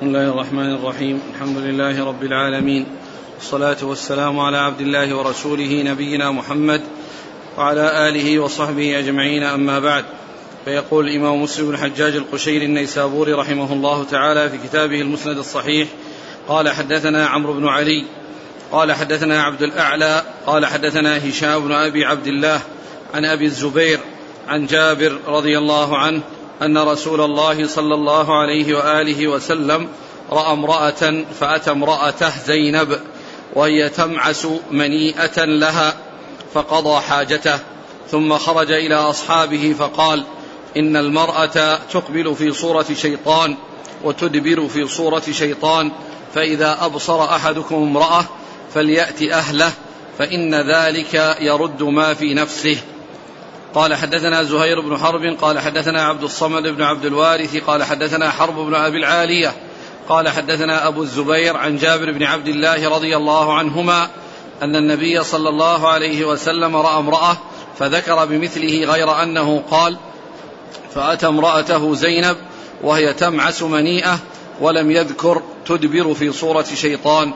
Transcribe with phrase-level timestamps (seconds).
[0.00, 1.20] بسم الله الرحمن الرحيم.
[1.34, 2.86] الحمد لله رب العالمين.
[3.36, 6.82] والصلاة والسلام على عبد الله ورسوله نبينا محمد
[7.58, 9.42] وعلى آله وصحبه أجمعين.
[9.42, 10.04] أما بعد
[10.64, 15.88] فيقول الإمام مسلم بن الحجاج القشيري النيسابوري رحمه الله تعالى في كتابه المسند الصحيح
[16.48, 18.04] قال حدثنا عمرو بن علي
[18.72, 22.60] قال حدثنا عبد الأعلى قال حدثنا هشام بن أبي عبد الله
[23.14, 23.98] عن أبي الزبير
[24.48, 26.22] عن جابر رضي الله عنه
[26.62, 29.88] أن رسول الله صلى الله عليه وآله وسلم
[30.30, 33.00] رأى امرأة فأتى امرأته زينب
[33.54, 35.94] وهي تمعس منيئة لها
[36.54, 37.58] فقضى حاجته
[38.10, 40.24] ثم خرج إلى أصحابه فقال
[40.76, 43.56] إن المرأة تقبل في صورة شيطان
[44.04, 45.92] وتدبر في صورة شيطان
[46.34, 48.24] فإذا أبصر أحدكم امرأة
[48.74, 49.72] فليأت أهله
[50.18, 52.78] فإن ذلك يرد ما في نفسه.
[53.74, 58.54] قال حدثنا زهير بن حرب قال حدثنا عبد الصمد بن عبد الوارث قال حدثنا حرب
[58.54, 59.52] بن أبي العالية
[60.08, 64.08] قال حدثنا أبو الزبير عن جابر بن عبد الله رضي الله عنهما
[64.62, 67.36] أن النبي صلى الله عليه وسلم رأى امرأة
[67.78, 69.96] فذكر بمثله غير أنه قال
[70.94, 72.36] فأتى امرأته زينب
[72.82, 74.18] وهي تمعس منيئة
[74.60, 77.32] ولم يذكر تدبر في صورة شيطان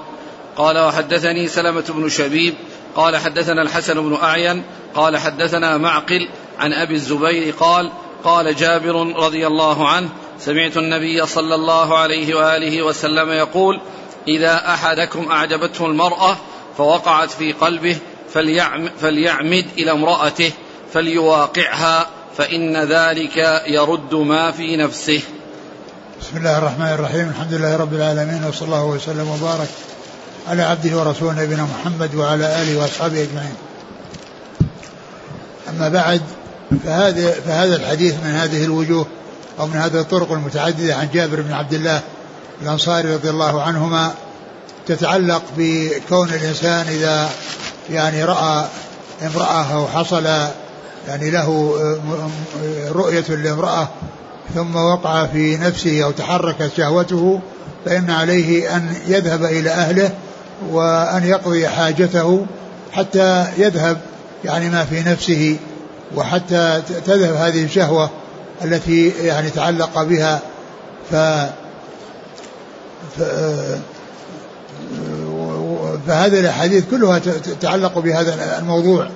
[0.57, 2.55] قال وحدثني سلمة بن شبيب
[2.97, 4.63] قال حدثنا الحسن بن أعين
[4.95, 6.29] قال حدثنا معقل
[6.59, 7.91] عن أبي الزبير قال
[8.25, 10.09] قال جابر رضي الله عنه
[10.41, 13.81] سمعت النبي صلى الله عليه وآله وسلم يقول
[14.29, 16.37] إذا أحدكم أعجبته المرأة
[16.79, 17.97] فوقعت في قلبه
[19.01, 20.53] فليعمد إلى امرأته
[20.93, 22.07] فليواقعها
[22.39, 25.23] فإن ذلك يرد ما في نفسه
[26.21, 29.69] بسم الله الرحمن الرحيم الحمد لله رب العالمين وصلى الله وسلم وبارك
[30.49, 33.55] على عبده ورسوله نبينا محمد وعلى آله وأصحابه أجمعين.
[35.77, 36.21] أما بعد
[36.85, 39.07] فهذا فهذا الحديث من هذه الوجوه
[39.61, 42.01] أو من هذه الطرق المتعددة عن جابر بن عبد الله
[42.63, 44.15] الأنصاري رضي الله عنهما
[44.87, 47.31] تتعلق بكون الإنسان إذا
[47.91, 48.65] يعني رأى
[49.23, 50.27] امرأة أو حصل
[51.09, 51.75] يعني له
[52.91, 53.89] رؤية لامرأة
[54.55, 57.41] ثم وقع في نفسه أو تحركت شهوته
[57.85, 60.11] فإن عليه أن يذهب إلى أهله
[60.71, 62.47] وأن يقضي حاجته
[62.93, 64.01] حتى يذهب
[64.45, 65.57] يعني ما في نفسه
[66.17, 68.11] وحتى تذهب هذه الشهوة
[68.65, 70.41] التي يعني تعلق بها
[71.11, 71.15] ف,
[73.19, 73.23] ف
[76.07, 79.09] فهذه الأحاديث كلها تتعلق بهذا الموضوع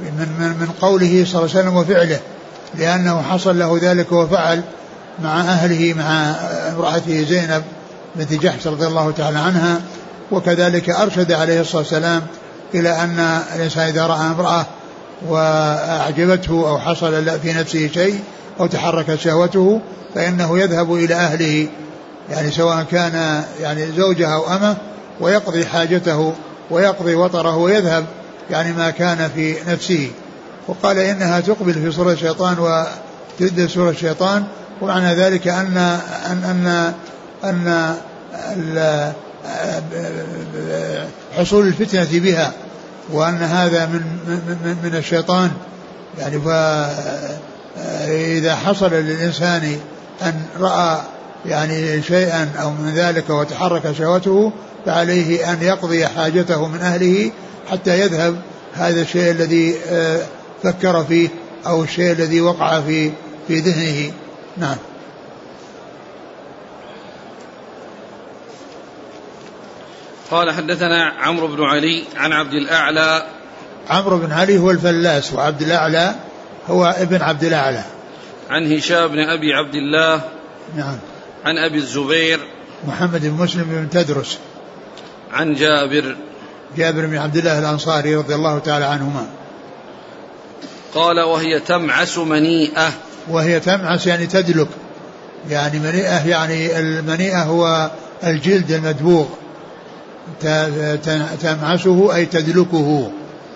[0.00, 2.20] من من من قوله صلى الله عليه وسلم وفعله
[2.74, 4.62] لأنه حصل له ذلك وفعل
[5.22, 6.34] مع أهله مع
[6.72, 7.62] امرأته زينب
[8.16, 9.80] بنت جحش رضي الله تعالى عنها
[10.32, 12.22] وكذلك أرشد عليه الصلاة والسلام
[12.74, 14.66] إلى أن الإنسان إذا رأى امرأة
[15.28, 18.20] وأعجبته أو حصل في نفسه شيء
[18.60, 19.80] أو تحركت شهوته
[20.14, 21.68] فإنه يذهب إلى أهله
[22.30, 24.76] يعني سواء كان يعني زوجها أو أمه
[25.20, 26.32] ويقضي حاجته
[26.70, 28.04] ويقضي وطره ويذهب
[28.50, 30.10] يعني ما كان في نفسه.
[30.68, 34.44] وقال إنها تقبل في صورة الشيطان وتد صورة الشيطان
[34.80, 35.76] ومعنى ذلك أن
[36.26, 36.94] أن
[37.44, 37.94] أن,
[38.44, 39.12] أن
[41.36, 42.52] حصول الفتنة بها.
[43.12, 45.50] وأن هذا من من من الشيطان.
[46.18, 49.78] يعني فإذا حصل للإنسان
[50.22, 51.00] أن رأى
[51.46, 54.52] يعني شيئا أو من ذلك وتحرك شهوته
[54.86, 57.30] فعليه أن يقضي حاجته من أهله
[57.70, 58.36] حتى يذهب
[58.74, 60.20] هذا الشيء الذي آه،
[60.62, 61.28] فكر فيه
[61.66, 63.10] أو الشيء الذي وقع في
[63.48, 64.12] في ذهنه.
[64.56, 64.76] نعم.
[70.30, 73.26] قال حدثنا عمرو بن علي عن عبد الأعلى.
[73.90, 76.14] عمرو بن علي هو الفلاس وعبد الأعلى
[76.68, 77.84] هو ابن عبد الأعلى.
[78.50, 80.20] عن هشام بن أبي عبد الله.
[80.76, 80.98] نعم.
[81.44, 82.40] عن أبي الزبير.
[82.88, 84.38] محمد بن مسلم بن تدرس.
[85.32, 86.16] عن جابر.
[86.76, 89.26] جابر بن عبد الله الأنصاري رضي الله تعالى عنهما.
[90.94, 92.92] قال وهي تمعس منيئة.
[93.28, 94.68] وهي تمعس يعني تدلك.
[95.50, 97.90] يعني منيئة يعني المنيئة هو
[98.24, 99.26] الجلد المدبوغ.
[101.42, 103.10] تمعسه أي تدلكه.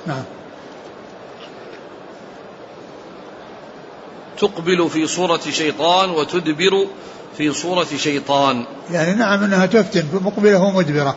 [0.07, 0.23] نعم.
[4.39, 6.87] تقبل في صورة شيطان وتدبر
[7.37, 8.65] في صورة شيطان.
[8.91, 11.17] يعني نعم أنها تفتن مقبلة ومدبرة.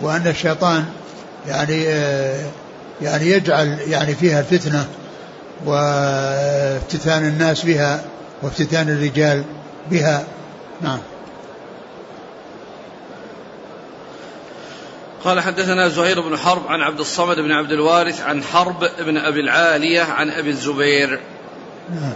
[0.00, 0.84] وأن الشيطان
[1.48, 1.82] يعني
[3.02, 4.88] يعني يجعل يعني فيها الفتنة
[5.66, 8.04] وافتتان الناس بها
[8.42, 9.44] وافتتان الرجال
[9.90, 10.24] بها.
[10.82, 10.98] نعم.
[15.24, 19.40] قال حدثنا زهير بن حرب عن عبد الصمد بن عبد الوارث عن حرب بن أبي
[19.40, 21.20] العالية عن أبي الزبير.
[21.90, 22.14] نعم.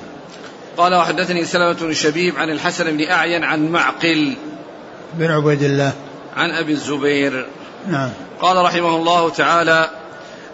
[0.76, 4.34] قال وحدثني سلمة بن شبيب عن الحسن بن أعين عن معقل
[5.14, 5.92] بن عبيد الله.
[6.36, 7.46] عن أبي الزبير.
[7.86, 8.10] نعم.
[8.40, 9.90] قال رحمه الله تعالى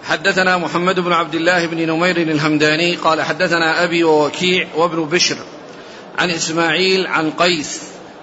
[0.05, 5.37] حدثنا محمد بن عبد الله بن نمير الهمداني قال حدثنا أبي ووكيع وابن بشر
[6.19, 7.83] عن إسماعيل عن قيس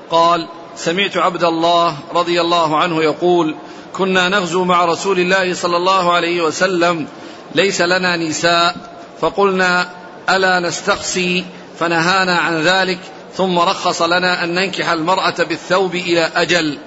[0.10, 3.56] قال سمعت عبد الله رضي الله عنه يقول
[3.98, 7.08] كنا نغزو مع رسول الله صلى الله عليه وسلم
[7.56, 8.76] ليس لنا نساء.
[9.22, 9.90] فقلنا
[10.30, 11.46] ألا نستقصي؟
[11.80, 13.00] فنهانا عن ذلك.
[13.36, 16.78] ثم رخص لنا أن ننكح المرأة بالثوب إلى أجل.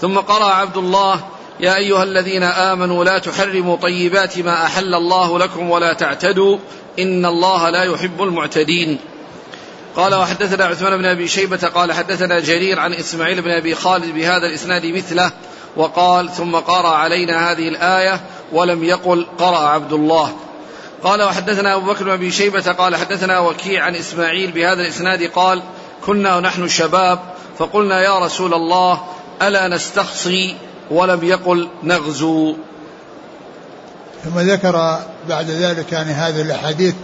[0.00, 1.24] ثم قرأ عبد الله
[1.60, 6.58] يا أيها الذين آمنوا لا تحرموا طيبات ما أحل الله لكم ولا تعتدوا.
[6.98, 8.98] إن الله لا يحب المعتدين.
[9.96, 14.46] قال وحدثنا عثمان بن أبي شيبة قال حدثنا جرير عن إسماعيل بن أبي خالد بهذا
[14.46, 15.32] الإسناد مثله.
[15.76, 18.20] وقال ثم قرأ علينا هذه الآية
[18.52, 20.32] ولم يقل قرأ عبد الله.
[21.02, 25.62] قال وحدثنا أبو بكر بن شيبة قال حدثنا وكيع عن إسماعيل بهذا الإسناد قال
[26.06, 27.18] كنا نحن شباب
[27.58, 29.00] فقلنا يا رسول الله
[29.42, 30.56] ألا نستخصي؟
[30.90, 32.56] ولم يقل نغزو.
[34.24, 34.98] ثم ذكر
[35.28, 36.94] بعد ذلك يعني هذه الأحاديث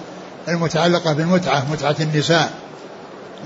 [0.48, 2.52] المتعلقة بالمتعة متعة النساء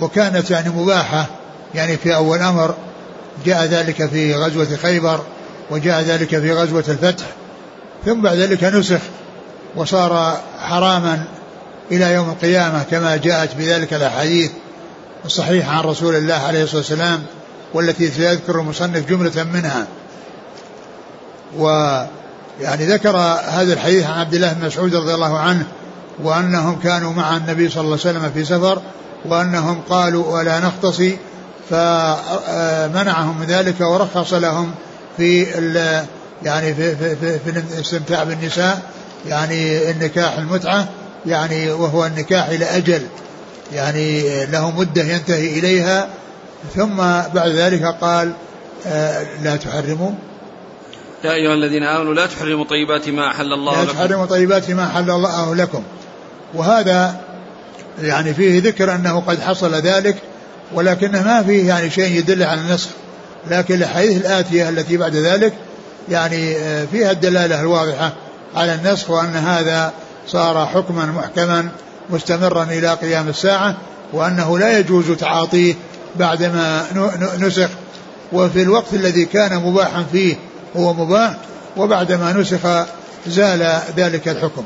[0.00, 1.26] وكانت يعني مباحة
[1.75, 2.75] يعني في أول أمر
[3.46, 5.20] جاء ذلك في غزوة خيبر
[5.70, 7.26] وجاء ذلك في غزوة الفتح
[8.04, 9.00] ثم بعد ذلك نسخ
[9.76, 11.25] وصار حراما
[11.90, 14.50] إلى يوم القيامة كما جاءت بذلك الأحاديث
[15.25, 17.22] الصحيحة عن رسول الله عليه الصلاة والسلام
[17.75, 19.87] والتي سيذكر المصنف جملة منها.
[21.58, 23.16] ويعني ذكر
[23.48, 25.66] هذا الحديث عن عبد الله بن مسعود رضي الله عنه
[26.22, 28.82] وأنهم كانوا مع النبي صلى الله عليه وسلم في سفر
[29.25, 31.19] وأنهم قالوا ولا نختصي
[31.70, 34.75] فمنعهم من ذلك ورخص لهم
[35.16, 35.43] في
[36.43, 38.82] يعني في, في, في, في الاستمتاع بالنساء
[39.26, 40.88] يعني النكاح المتعة
[41.26, 43.02] يعني وهو النكاح إلى أجل
[43.72, 46.08] يعني له مدة ينتهي إليها.
[46.75, 46.96] ثم
[47.34, 48.32] بعد ذلك قال
[48.87, 50.11] آه، لا تحرموا.
[51.25, 53.87] يا أيها الذين آمنوا لا تحرموا طيبات ما أحل الله لكم.
[53.87, 55.82] لا تحرموا طيبات ما أحل الله لكم.
[56.55, 57.20] وهذا
[58.02, 60.16] يعني فيه ذكر أنه قد حصل ذلك
[60.75, 62.88] ولكنه ما فيه يعني شيء يدل على النسخ.
[63.50, 65.52] لكن الحديث الآتية التي بعد ذلك
[66.08, 68.12] يعني آه، فيها الدلالة الواضحة
[68.55, 69.93] على النسخ وأن هذا
[70.28, 71.69] صار حكما محكما
[72.11, 73.76] مستمرا إلى قيام الساعة
[74.12, 75.75] وأنه لا يجوز تعاطيه
[76.16, 76.87] بعدما
[77.38, 77.69] نسخ.
[78.32, 80.37] وفي الوقت الذي كان مباحا فيه
[80.76, 81.34] هو مباح
[81.76, 82.87] وبعدما نسخ
[83.26, 84.64] زال ذلك الحكم.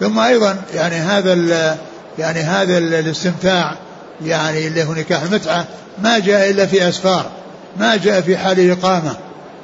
[0.00, 1.78] ثم أيضا يعني هذا
[2.18, 3.76] يعني هذا الاستمتاع
[4.24, 5.66] يعني اللي هو نكاح المتعة
[6.02, 7.30] ما جاء إلا في أسفار
[7.76, 9.16] ما جاء في حال الإقامة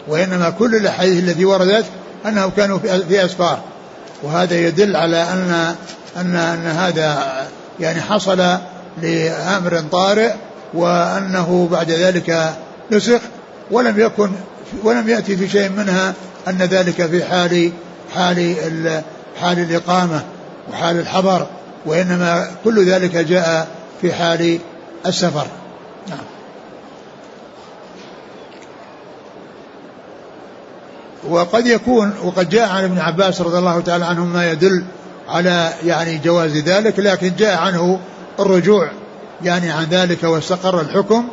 [0.08, 1.85] وإنما كل الأحاديث التي وردت
[2.26, 3.61] أنهم كانوا في أسفار.
[4.23, 5.75] وهذا يدل على أن
[6.17, 7.47] أن أن هذا
[7.81, 8.58] يعني حصل
[9.03, 10.32] لأمر طارئ
[10.75, 12.55] وأنه بعد ذلك
[12.93, 13.20] نسخ
[13.70, 14.31] ولم يكن
[14.82, 16.14] ولم يأتي في شيء منها
[16.49, 17.73] أن ذلك في حال
[18.14, 18.56] حال
[19.41, 20.23] حال الإقامة
[20.70, 21.47] وحال الحضر
[21.87, 23.69] وإنما كل ذلك جاء
[24.01, 24.59] في حال
[25.07, 25.47] السفر.
[26.09, 26.19] نعم.
[31.29, 34.85] وقد يكون وقد جاء عن ابن عباس رضي الله تعالى عنهم ما يدل
[35.29, 38.01] على يعني جواز ذلك لكن جاء عنه
[38.41, 38.91] الرجوع
[39.43, 41.29] يعني عن ذلك واستقر الحكم.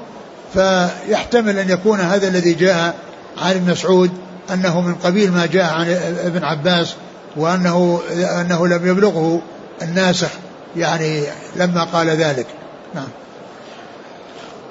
[0.54, 2.96] فيحتمل أن يكون هذا الذي جاء
[3.38, 4.12] عن ابن مسعود
[4.54, 5.90] أنه من قبيل ما جاء عن
[6.26, 6.96] ابن عباس
[7.36, 8.02] وأنه
[8.42, 9.42] أنه لم يبلغه
[9.82, 10.30] الناسخ.
[10.76, 11.24] يعني
[11.56, 12.48] لما قال ذلك.
[12.96, 13.08] نعم.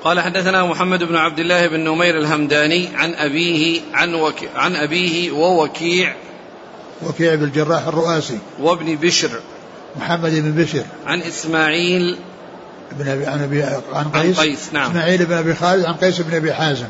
[0.05, 5.31] قال حدثنا محمد بن عبد الله بن نمير الهمداني عن أبيه عن, وك عن أبيه
[5.31, 6.15] ووكيع.
[7.07, 8.39] وكيع بن الجراح الرؤاسي.
[8.61, 9.41] وابن بشر.
[9.97, 10.85] محمد بن بشر.
[11.07, 12.17] عن إسماعيل.
[12.93, 14.73] بن أبي عن أبي عن قيس, عن قيس.
[14.73, 14.91] نعم.
[14.91, 16.89] إسماعيل بن أبي خالد عن قيس بن أبي حازم.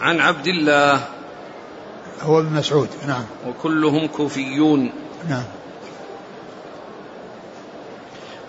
[0.00, 1.00] عن عبد الله.
[2.22, 3.24] هو ابن مسعود نعم.
[3.48, 4.90] وكلهم كوفيون.
[5.28, 5.44] نعم.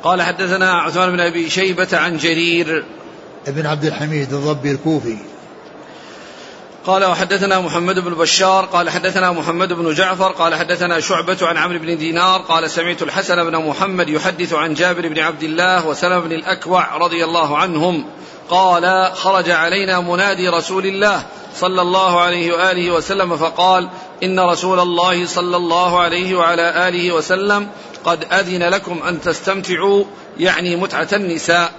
[0.03, 2.85] قال حدثنا عثمان بن أبي شيبة عن جرير.
[3.47, 5.17] ابن عبد الحميد الضبي الكوفي.
[6.87, 11.79] قال وحدثنا محمد بن بشار قال حدثنا محمد بن جعفر قال حدثنا شعبة عن عمرو
[11.79, 16.31] بن دينار قال سمعت الحسن بن محمد يحدث عن جابر بن عبد الله وسلم بن
[16.31, 18.05] الأكوع رضي الله عنهم
[18.49, 21.23] قال خرج علينا منادي رسول الله
[21.55, 23.89] صلى الله عليه وآله وسلم فقال
[24.23, 27.67] إن رسول الله صلى الله عليه وعلى آله وسلم
[28.05, 30.03] قد أذن لكم أن تستمتعوا
[30.39, 31.71] يعني متعة النساء.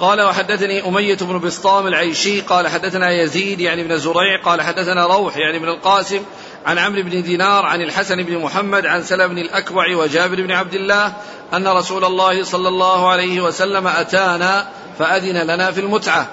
[0.00, 5.36] قال وحدثني أمية بن بسطام العيشي قال حدثنا يزيد يعني بن زريع قال حدثنا روح
[5.36, 6.22] يعني بن القاسم
[6.66, 10.74] عن عمرو بن دينار عن الحسن بن محمد عن سلم بن الأكوع وجابر بن عبد
[10.74, 11.12] الله
[11.54, 14.68] أن رسول الله صلى الله عليه وسلم أتانا
[14.98, 16.28] فأذن لنا في المتعة.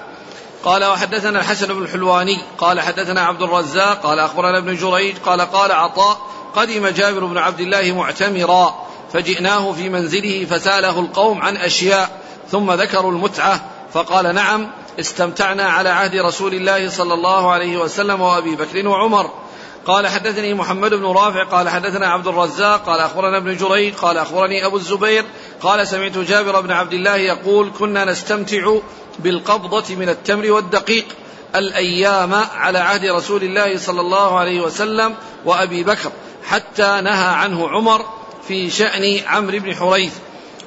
[0.64, 5.72] قال وحدثنا الحسن بن الحلواني قال حدثنا عبد الرزاق قال أخبرنا ابن جريج قال قال
[5.72, 6.18] عطاء
[6.54, 8.85] قدم جابر بن عبد الله معتمرا.
[9.12, 12.20] فجئناه في منزله فساله القوم عن أشياء
[12.50, 14.70] ثم ذكروا المتعة فقال نعم
[15.00, 19.30] استمتعنا على عهد رسول الله صلى الله عليه وسلم وأبي بكر وعمر.
[19.86, 24.66] قال حدثني محمد بن رافع قال حدثنا عبد الرزاق قال أخبرنا ابن جريج قال أخبرني
[24.66, 25.24] أبو الزبير
[25.60, 28.78] قال سمعت جابر بن عبد الله يقول كنا نستمتع
[29.18, 31.04] بالقبضة من التمر والدقيق
[31.56, 36.12] الأيام على عهد رسول الله صلى الله عليه وسلم وأبي بكر
[36.44, 38.04] حتى نهى عنه عمر
[38.48, 40.12] في شأن عمرو بن حريث.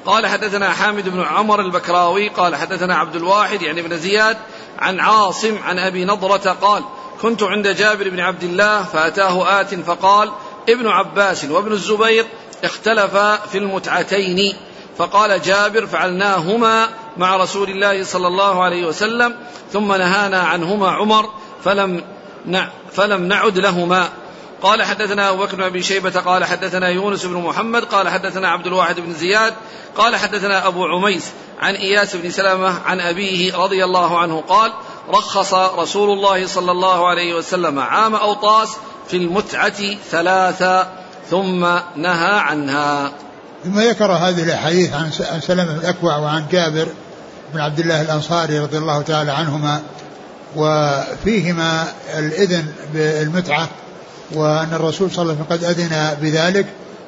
[0.06, 4.36] قال حدثنا حامد بن عمر البكراوي قال حدثنا عبد الواحد يعني بن زياد
[4.78, 6.84] عن عاصم عن أبي نضرة قال
[7.22, 10.32] كنت عند جابر بن عبد الله فأتاه آت فقال
[10.68, 12.26] ابن عباس وابن الزبير
[12.64, 14.56] اختلفا في المتعتين
[14.98, 19.36] فقال جابر فعلناهما مع رسول الله صلى الله عليه وسلم
[19.72, 21.30] ثم نهانا عنهما عمر
[21.64, 22.04] فلم
[22.92, 24.08] فلم نعد لهما
[24.62, 28.66] قال حدثنا أبو بكر بن أبي شيبة قال حدثنا يونس بن محمد قال حدثنا عبد
[28.66, 29.54] الواحد بن زياد
[29.96, 31.24] قال حدثنا أبو عميس
[31.60, 34.72] عن إياس بن سلمة عن أبيه رضي الله عنه قال
[35.08, 38.76] رخص رسول الله صلى الله عليه وسلم عام أوطاس
[39.08, 40.86] في المتعة ثلاثة
[41.30, 41.60] ثم
[41.96, 43.12] نهى عنها.
[43.64, 44.92] ثم ذكر هذه الأحاديث
[45.32, 46.88] عن سلمة الأكوع وعن جابر
[47.54, 49.82] بن عبد الله الأنصاري رضي الله تعالى عنهما
[50.56, 51.86] وفيهما
[52.18, 53.68] الإذن بالمتعة
[54.34, 56.66] وأن الرسول صلى الله عليه وسلم قد أذن بذلك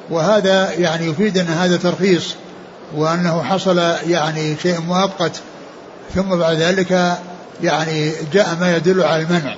[0.09, 2.35] وهذا يعني يفيد أن هذا ترخيص
[2.95, 3.77] وأنه حصل
[4.07, 5.31] يعني شيء مؤقت
[6.15, 7.17] ثم بعد ذلك
[7.63, 9.55] يعني جاء ما يدل على المنع.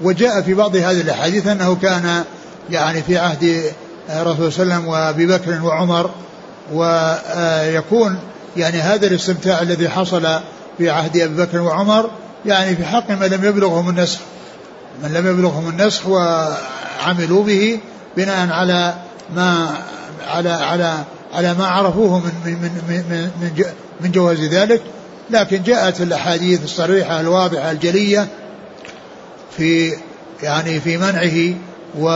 [0.00, 2.24] وجاء في بعض هذه الأحاديث أنه كان
[2.70, 3.62] يعني في عهد
[4.10, 6.10] الرسول صلى الله عليه وسلم وأبي بكر وعمر
[6.72, 8.18] ويكون
[8.56, 10.26] يعني هذا الاستمتاع الذي حصل
[10.78, 12.10] في عهد أبي بكر وعمر
[12.46, 14.18] يعني في حق من لم يبلغهم النسخ
[15.02, 17.80] من لم يبلغهم النسخ وعملوا به
[18.16, 18.94] بناء على
[19.34, 19.78] ما
[20.28, 23.64] على على على ما عرفوه من من من من,
[24.00, 24.82] من جواز ذلك.
[25.30, 28.28] لكن جاءت الأحاديث الصريحة الواضحة الجلية
[29.56, 29.92] في
[30.42, 31.54] يعني في منعه
[31.98, 32.08] و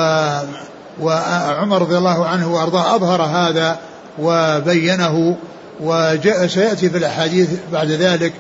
[1.01, 3.79] وعمر رضي الله عنه وأرضاه أظهر هذا
[4.19, 5.37] وبينه
[5.81, 8.33] وجاء سيأتي في الأحاديث بعد ذلك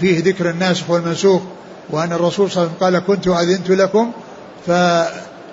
[0.00, 1.42] فيه ذكر الناسخ والمنسوخ
[1.90, 4.12] وأن الرسول صلى الله عليه وسلم قال كنت أذنت لكم
[4.66, 4.70] ف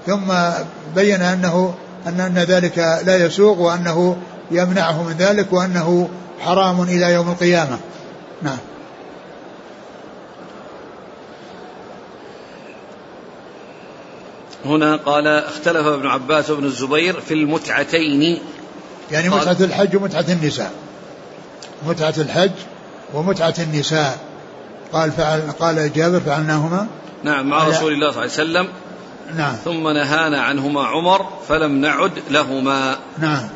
[0.05, 0.33] ثم
[0.95, 1.73] بين أنه
[2.07, 4.17] أن أن ذلك لا يسوق وأنه
[4.51, 7.77] يمنعه من ذلك وأنه حرام إلى يوم القيامة.
[8.41, 8.57] نعم.
[14.65, 18.39] هنا قال اختلف ابن عباس وابن الزبير في المتعتين.
[19.11, 20.71] يعني متعة الحج ومتعة النساء.
[21.87, 22.51] متعة الحج
[23.13, 24.34] ومتعة النساء.
[24.95, 26.87] قال فعل قال جابر فعلناهما.
[27.23, 28.67] نعم مع رسول الله صلى الله عليه وسلم.
[29.37, 29.55] نعم.
[29.65, 32.95] ثم نهانا عنهما عمر فلم نعد لهما.
[33.17, 33.47] نعم.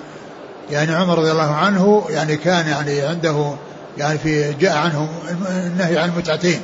[0.71, 3.53] يعني عمر رضي الله عنه يعني كان يعني عنده
[3.97, 5.09] يعني في جاء عنه
[5.49, 6.61] النهي عن المتعتين.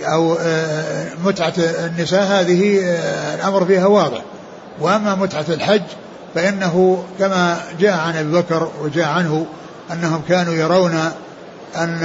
[0.00, 4.22] أو آه، متعة النساء هذه آه، الأمر فيها واضح.
[4.80, 5.82] وأما متعة الحج
[6.34, 9.46] فإنه كما جاء عن أبي بكر وجاء عنه
[9.92, 11.12] أنهم كانوا يرون
[11.84, 12.04] أن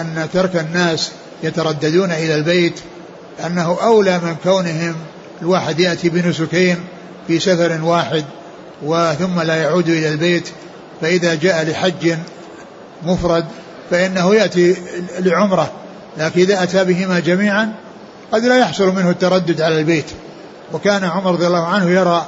[0.00, 1.10] أن ترك الناس
[1.42, 2.80] يترددون إلى البيت
[3.46, 4.94] أنه أولى من كونهم
[5.42, 6.76] الواحد يأتي بنسكين
[7.26, 8.24] في سفر واحد
[8.82, 10.48] وثم لا يعود إلى البيت
[11.00, 12.16] فإذا جاء لحج
[13.06, 13.44] مفرد
[13.90, 14.76] فإنه يأتي
[15.18, 15.72] لعمرة
[16.18, 17.74] لكن إذا أتى بهما جميعا
[18.32, 20.04] قد لا يحصل منه التردد على البيت.
[20.72, 22.26] وكان عمر رضي الله عنه يرى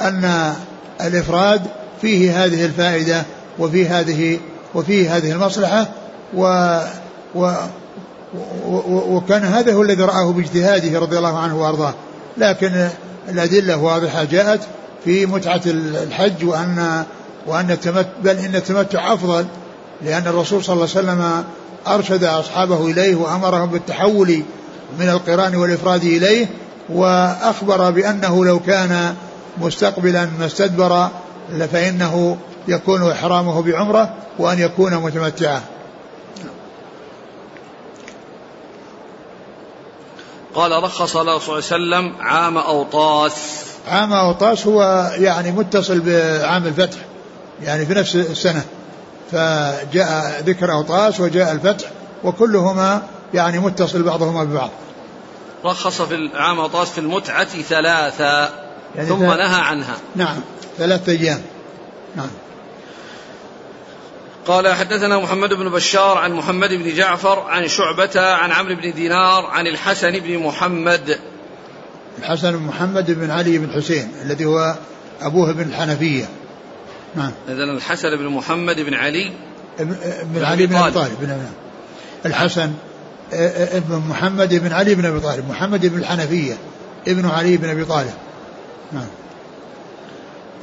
[0.00, 0.54] أن
[1.00, 1.62] الإفراد
[2.00, 3.22] فيه هذه الفائدة
[3.58, 4.38] وفي هذه
[4.74, 5.88] وفي هذه المصلحة
[6.36, 6.78] و,
[7.34, 7.52] و
[9.16, 11.94] وكان هذا هو الذي رآه باجتهاده رضي الله عنه وأرضاه.
[12.36, 12.88] لكن
[13.28, 14.60] الأدلة واضحة جاءت
[15.04, 17.04] في متعة الحج وأن
[17.46, 17.76] وأن
[18.22, 19.46] بل إن التمتع أفضل
[20.02, 21.44] لأن الرسول صلى الله عليه وسلم
[21.86, 24.42] أرشد أصحابه إليه وأمرهم بالتحول
[24.98, 26.46] من القران والإفراد إليه
[26.88, 29.14] وأخبر بأنه لو كان
[29.60, 31.08] مستقبلا ما استدبر
[31.72, 32.36] فإنه
[32.68, 35.60] يكون إحرامه بعمرة وأن يكون متمتعا.
[40.54, 43.34] قال رخص الله صلى الله عليه وسلم عام أوطاس.
[43.88, 46.98] عام أوطاس هو يعني متصل بعام الفتح
[47.62, 48.64] يعني في نفس السنة.
[49.32, 51.88] فجاء ذكر أوطاس وجاء الفتح
[52.24, 53.02] وكلهما
[53.34, 54.70] يعني متصل بعضهما ببعض.
[55.64, 58.48] رخص في عام عطاس في المتعة ثلاثة
[58.96, 59.96] يعني ثم نهى عنها.
[60.16, 60.40] نعم
[60.78, 61.42] ثلاثة أيام.
[62.16, 62.28] نعم.
[64.46, 69.44] قال حدثنا محمد بن بشار عن محمد بن جعفر عن شعبة عن عمرو بن دينار
[69.44, 71.18] عن الحسن بن محمد.
[72.18, 74.74] الحسن بن محمد بن علي بن حسين الذي هو
[75.20, 76.24] أبوه بن الحنفية.
[77.14, 77.32] نعم.
[77.48, 79.32] إذن الحسن بن محمد بن علي
[79.78, 81.16] بن علي بن أبي طالب.
[81.20, 81.46] بن
[82.26, 82.72] الحسن
[83.32, 86.54] ابن محمد بن علي بن أبي طالب محمد بن الحنفية
[87.08, 88.14] ابن علي بن أبي طالب.
[88.92, 89.06] نعم.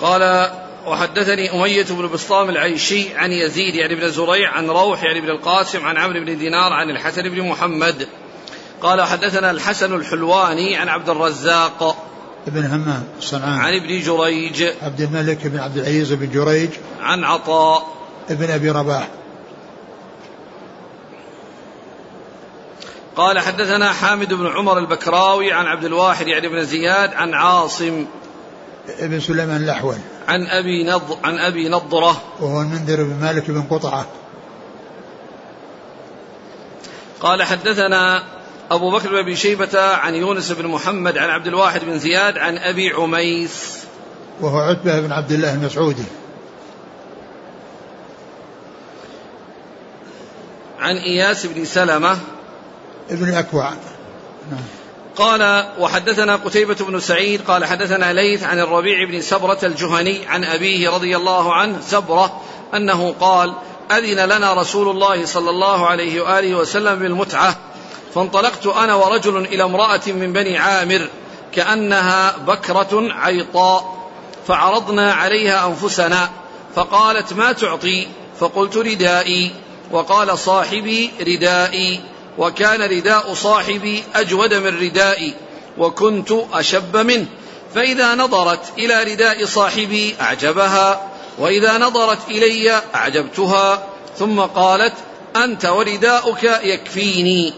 [0.02, 0.52] قال
[0.86, 5.86] وحدثني أمية بن بسطام العيشي عن يزيد يعني بن زريع عن روح يعني بن القاسم
[5.86, 8.08] عن عمرو بن دينار عن الحسن بن محمد.
[8.82, 12.08] قال حدثنا الحسن الحلواني عن عبد الرزاق
[12.48, 16.70] ابن همام الصنعاني عن ابن جريج عبد الملك بن عبد العزيز بن جريج.
[17.02, 17.88] عن عطاء
[18.30, 19.08] ابن أبي رباح.
[23.16, 28.06] قال حدثنا حامد بن عمر البكراوي عن عبد الواحد يعني بن زياد عن عاصم
[28.90, 29.96] ابن سليمان الأحول.
[30.28, 32.22] عن أبي نض عن أبي نضرة.
[32.40, 34.06] وهو المنذر بن مالك بن قطعة.
[37.20, 38.24] قال حدثنا
[38.72, 42.58] أبو بكر بن أبي شيبة عن يونس بن محمد عن عبد الواحد بن زياد عن
[42.58, 43.78] أبي عميس.
[44.42, 46.04] وهو عتبة بن عبد الله المسعودي
[50.80, 52.18] عن إياس بن سلمة.
[53.10, 53.70] ابن الأكوع
[54.52, 54.62] نعم.
[55.22, 60.90] قال وحدثنا قتيبة بن سعيد قال حدثنا ليث عن الربيع بن سبرة الجهني عن أبيه
[60.90, 62.42] رضي الله عنه سبرة
[62.76, 63.54] أنه قال
[63.92, 67.58] أذن لنا رسول الله صلى الله عليه وآله وسلم بالمتعة
[68.16, 71.08] فانطلقت أنا ورجل إلى امرأة من بني عامر
[71.52, 74.10] كأنها بكرة عيطاء
[74.48, 76.30] فعرضنا عليها أنفسنا
[76.76, 78.08] فقالت ما تعطي؟
[78.40, 79.52] فقلت ردائي
[79.92, 82.00] وقال صاحبي ردائي.
[82.42, 85.34] وكان رداء صاحبي أجود من ردائي
[85.78, 87.26] وكنت أشب منه.
[87.76, 93.84] فإذا نظرت إلى رداء صاحبي أعجبها وإذا نظرت إلي أعجبتها.
[94.20, 94.94] ثم قالت
[95.36, 97.54] أنت ورداؤك يكفيني.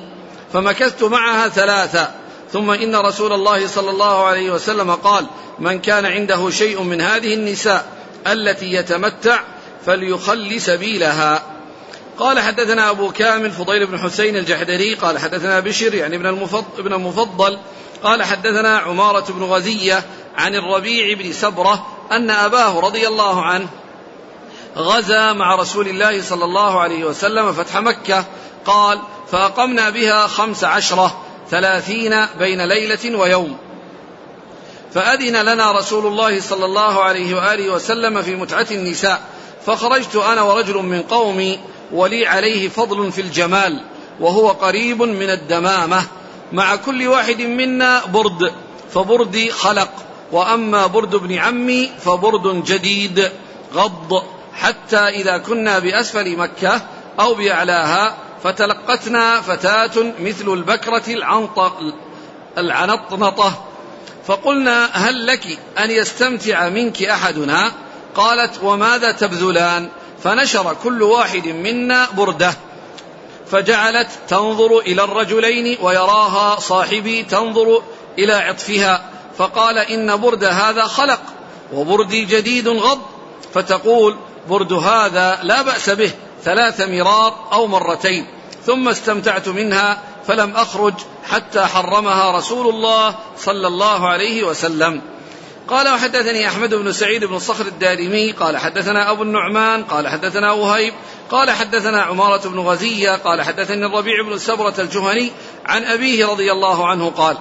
[0.54, 2.12] فمكثت معها ثلاثة.
[2.54, 5.26] ثم إن رسول الله صلى الله عليه وسلم قال
[5.60, 7.86] من كان عنده شيء من هذه النساء
[8.28, 9.40] التي يتمتع
[9.86, 11.53] فليخل سبيلها.
[12.20, 16.94] قال حدثنا أبو كامل فضيل بن حسين الجحدري قال حدثنا بشر يعني ابن المفضل, ابن
[16.94, 17.60] المفضل
[18.04, 20.04] قال حدثنا عمارة بن غزية
[20.38, 23.68] عن الربيع بن سبرة أن أباه رضي الله عنه
[24.78, 28.26] غزا مع رسول الله صلى الله عليه وسلم فتح مكة
[28.66, 29.00] قال
[29.32, 33.58] فأقمنا بها خمس عشرة ثلاثين بين ليلة ويوم
[34.94, 39.22] فأذن لنا رسول الله صلى الله عليه وآله وسلم في متعة النساء
[39.66, 41.60] فخرجت أنا ورجل من قومي
[41.92, 43.84] ولي عليه فضل في الجمال
[44.20, 46.04] وهو قريب من الدمامة
[46.54, 48.52] مع كل واحد منا برد
[48.94, 49.90] فبردي خلق
[50.32, 53.32] وأما برد ابن عمي فبرد جديد
[53.74, 54.24] غض
[54.54, 56.82] حتى إذا كنا بأسفل مكة
[57.20, 61.04] أو بأعلاها فتلقتنا فتاة مثل البكرة
[62.58, 63.66] العنطنطة
[64.28, 67.72] فقلنا هل لك أن يستمتع منك أحدنا؟
[68.16, 69.90] قالت وماذا تبذلان؟
[70.24, 72.54] فنشر كل واحد منا برده.
[73.52, 77.84] فجعلت تنظر إلى الرجلين ويراها صاحبي تنظر
[78.20, 79.10] إلى عطفها.
[79.38, 81.20] فقال إن برد هذا خلق
[81.74, 83.02] وبردي جديد غض.
[83.54, 84.16] فتقول
[84.50, 86.12] برد هذا لا بأس به
[86.44, 88.26] ثلاث مرار أو مرتين.
[88.66, 89.98] ثم استمتعت منها
[90.28, 90.94] فلم أخرج
[91.30, 95.02] حتى حرمها رسول الله صلى الله عليه وسلم.
[95.68, 100.94] قال وحدثني أحمد بن سعيد بن صخر الدارمي قال حدثنا أبو النعمان قال حدثنا وهيب
[101.32, 105.32] قال حدثنا عمارة بن غزية قال حدثني الربيع بن سبرة الجهني
[105.66, 107.38] عن أبيه رضي الله عنه قال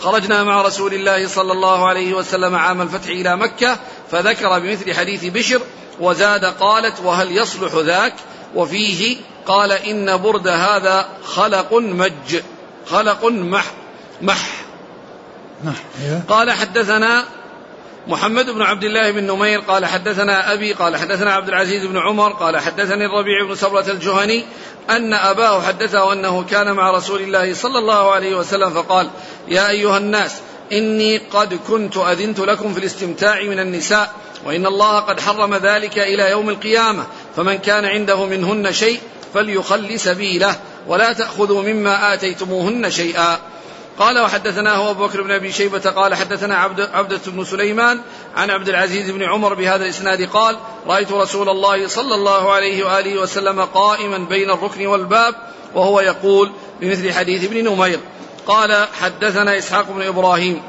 [0.00, 3.78] خرجنا مع رسول الله صلى الله عليه وسلم عام الفتح إلى مكة
[4.10, 5.60] فذكر بمثل حديث بشر
[6.00, 8.14] وزاد قالت وهل يصلح ذاك
[8.54, 12.40] وفيه قال إن برد هذا خلق مج
[12.86, 13.64] خلق مح
[14.22, 14.48] مح.
[16.28, 17.24] قال حدثنا
[18.06, 22.32] محمد بن عبد الله بن نمير قال حدثنا أبي قال حدثنا عبد العزيز بن عمر
[22.32, 24.44] قال حدثني الربيع بن سبرة الجهني
[24.90, 29.10] أن أباه حدثه أنه كان مع رسول الله صلى الله عليه وسلم فقال
[29.48, 30.40] يا أيها الناس
[30.72, 34.14] إني قد كنت أذنت لكم في الاستمتاع من النساء
[34.46, 39.00] وإن الله قد حرم ذلك إلى يوم القيامة فمن كان عنده منهن شيء
[39.34, 43.38] فليخل سبيله ولا تأخذوا مما آتيتموهن شيئا.
[44.02, 48.00] قال وحدثناه أبو بكر بن أبي شيبة قال حدثنا عبد عبدة بن سليمان
[48.36, 53.20] عن عبد العزيز بن عمر بهذا الإسناد قال رأيت رسول الله صلى الله عليه وآله
[53.20, 55.34] وسلم قائما بين الركن والباب
[55.74, 58.00] وهو يقول بمثل حديث ابن نمير
[58.46, 60.62] قال حدثنا إسحاق بن إبراهيم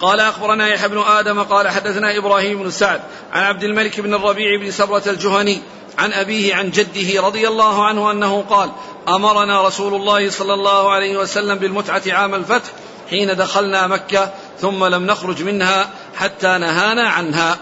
[0.00, 3.00] قال أخبرنا يحيى بن آدم قال حدثنا إبراهيم بن سعد
[3.32, 5.62] عن عبد الملك بن الربيع بن سبرة الجهني
[5.98, 8.70] عن أبيه عن جده رضي الله عنه أنه قال
[9.08, 12.68] أمرنا رسول الله صلى الله عليه وسلم بالمتعة عام الفتح
[13.10, 17.58] حين دخلنا مكة ثم لم نخرج منها حتى نهانا عنها.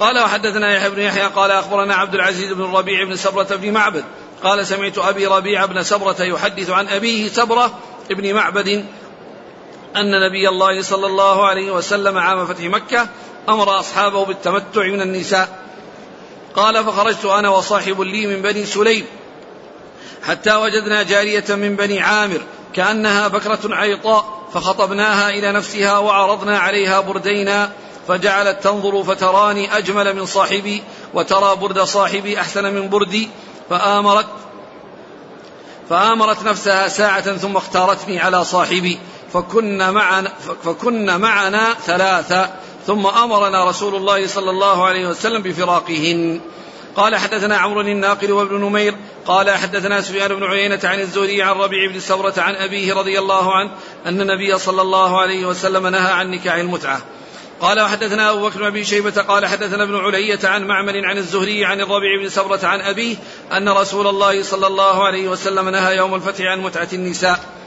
[0.00, 4.04] قال وحدثنا يحيى بن يحيى قال أخبرنا عبد العزيز بن الربيع بن سبرة بن معبد
[4.42, 7.78] قال سمعت أبي ربيع بن سبرة يحدث عن أبيه سبرة
[8.10, 8.84] بن معبد
[9.96, 13.08] أن نبي الله صلى الله عليه وسلم عام فتح مكة
[13.48, 15.69] أمر أصحابه بالتمتع من النساء.
[16.56, 19.06] قال فخرجت أنا وصاحب لي من بني سليم
[20.22, 22.40] حتى وجدنا جارية من بني عامر
[22.74, 27.70] كأنها بكرة عيطاء فخطبناها إلى نفسها وعرضنا عليها بردينا
[28.08, 30.82] فجعلت تنظر فتراني أجمل من صاحبي
[31.14, 33.28] وترى برد صاحبي أحسن من بردي
[33.70, 34.26] فآمرت
[35.90, 38.98] فآمرت نفسها ساعة ثم اختارتني على صاحبي
[39.32, 40.32] فكنا معنا
[40.64, 42.50] فكنا معنا ثلاثة
[42.86, 46.40] ثم أمرنا رسول الله صلى الله عليه وسلم بفراقهن.
[46.96, 48.94] قال حدثنا عمرو الناقل وابن نمير
[49.26, 53.54] قال حدثنا سفيان بن عيينة عن الزهري عن ربيع بن سورة عن أبيه رضي الله
[53.54, 53.70] عنه
[54.06, 57.00] أن النبي صلى الله عليه وسلم نهى عن نكاح المتعة.
[57.60, 61.64] قال وحدثنا أبو بكر بن أبي شيبة قال حدثنا ابن علية عن معمر عن الزهري
[61.64, 63.16] عن الربيع بن سورة عن أبيه
[63.52, 67.59] أن رسول الله صلى الله عليه وسلم نهى يوم الفتح عن متعة النساء.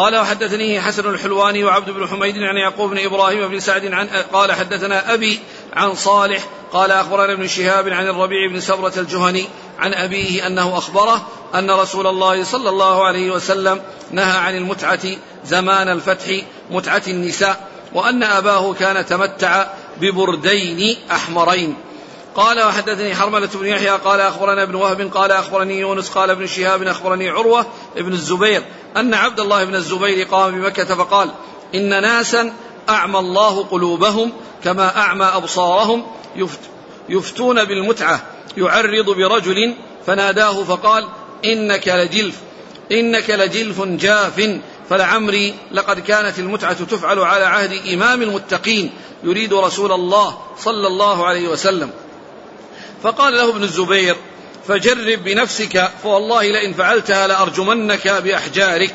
[0.00, 4.52] قال وحدثني حسن الحلواني وعبد بن حميد عن يعقوب بن إبراهيم بن سعد عن قال
[4.52, 5.40] حدثنا أبي
[5.72, 9.44] عن صالح قال أخبرنا ابن شهاب عن الربيع بن سبرة الجهني
[9.78, 15.88] عن أبيه أنه أخبره أن رسول الله صلى الله عليه وسلم نهى عن المتعة زمان
[15.88, 16.26] الفتح
[16.70, 19.66] متعة النساء وأن أباه كان تمتع
[20.00, 21.76] ببردين أحمرين.
[22.40, 26.82] قال وحدثني حرملة بن يحيى قال أخبرنا ابن وهب قال أخبرني يونس قال ابن شهاب
[26.82, 28.62] أخبرني عروة ابن الزبير
[28.96, 31.30] أن عبد الله بن الزبير قام بمكة فقال
[31.74, 32.52] إن ناسا
[32.88, 34.32] أعمى الله قلوبهم
[34.64, 36.58] كما أعمى أبصارهم يفت
[37.08, 38.22] يفتون بالمتعة
[38.56, 39.74] يعرض برجل
[40.06, 41.08] فناداه فقال
[41.44, 42.36] إنك لجلف
[42.92, 48.90] إنك لجلف جاف فلعمري لقد كانت المتعة تفعل على عهد إمام المتقين
[49.24, 51.90] يريد رسول الله صلى الله عليه وسلم
[53.02, 54.16] فقال له ابن الزبير
[54.68, 58.94] فجرب بنفسك فوالله لئن فعلتها لأرجمنك بأحجارك.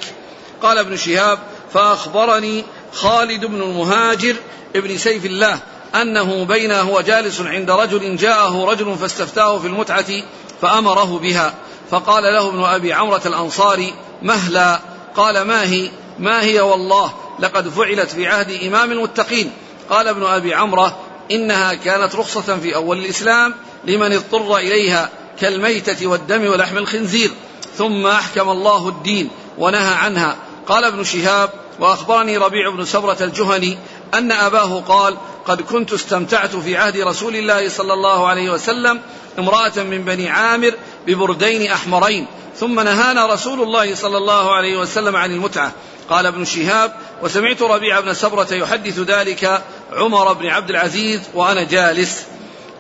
[0.62, 1.40] قال ابن شهاب
[1.74, 2.64] فأخبرني
[2.94, 4.36] خالد بن المهاجر
[4.76, 5.60] ابن سيف الله
[5.96, 10.24] أنه بينه هو جالس عند رجل جاءه رجل فاستفتاه في المتعة
[10.62, 11.54] فأمره بها.
[11.92, 14.80] فقال له ابن أبي عمرة الأنصاري مهلا.
[15.16, 15.90] قال ما هي؟
[16.20, 19.52] ما هي والله لقد فعلت في عهد إمام المتقين.
[19.90, 21.00] قال ابن أبي عمرة
[21.32, 23.54] إنها كانت رخصة في أول الإسلام
[23.88, 27.32] لمن اضطر إليها كالميتة والدم ولحم الخنزير.
[27.78, 30.36] ثم أحكم الله الدين ونهى عنها.
[30.68, 33.78] قال ابن شهاب وأخبرني ربيع بن سبرة الجهني
[34.14, 39.02] أن أباه قال قد كنت استمتعت في عهد رسول الله صلى الله عليه وسلم
[39.40, 40.74] امرأة من بني عامر
[41.08, 42.26] ببردين أحمرين.
[42.60, 45.72] ثم نهانا رسول الله صلى الله عليه وسلم عن المتعة.
[46.10, 46.94] قال ابن شهاب
[47.24, 49.62] وسمعت ربيع بن سبرة يحدث ذلك
[49.94, 52.26] عمر بن عبد العزيز وأنا جالس.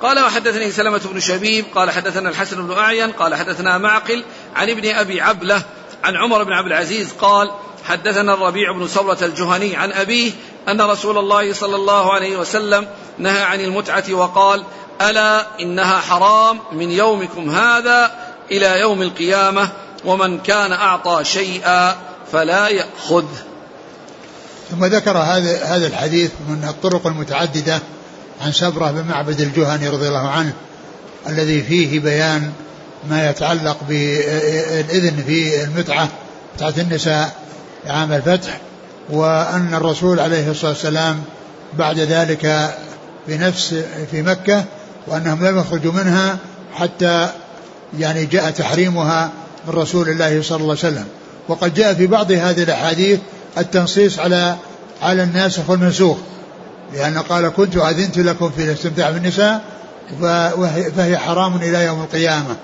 [0.01, 4.23] قال وحدثني سلمة بن شبيب قال حدثنا الحسن بن أعين قال حدثنا معقل
[4.55, 5.61] عن ابن أبي عبلة
[6.03, 7.51] عن عمر بن عبد العزيز قال
[7.83, 10.31] حدثنا الربيع بن سورة الجهني عن أبيه
[10.67, 14.63] أن رسول الله صلى الله عليه وسلم نهى عن المتعة وقال
[15.01, 18.11] ألا إنها حرام من يومكم هذا
[18.51, 19.69] إلى يوم القيامة
[20.05, 21.95] ومن كان أعطى شيئا
[22.31, 23.25] فلا يأخذ
[24.71, 27.81] ثم ذكر هذا هذا الحديث من الطرق المتعددة
[28.41, 30.53] عن سبرة بن معبد الجهني رضي الله عنه
[31.29, 32.51] الذي فيه بيان
[33.09, 36.09] ما يتعلق بالإذن في المتعة
[36.55, 37.35] متعة النساء
[37.87, 38.59] عام الفتح
[39.09, 41.23] وأن الرسول عليه الصلاة والسلام
[41.73, 42.75] بعد ذلك
[43.27, 43.75] بنفس
[44.11, 44.63] في مكة
[45.07, 46.37] وأنهم لم يخرجوا منها
[46.73, 47.29] حتى
[47.99, 49.31] يعني جاء تحريمها
[49.67, 51.05] من رسول الله صلى الله عليه وسلم.
[51.47, 53.19] وقد جاء في بعض هذه الأحاديث
[53.57, 54.55] التنصيص على
[55.01, 56.17] على الناسخ والمنسوخ
[56.95, 59.61] لأن قال كنت أذنت لكم في الاستمتاع بالنساء
[60.97, 62.55] فهي حرام إلى يوم القيامة.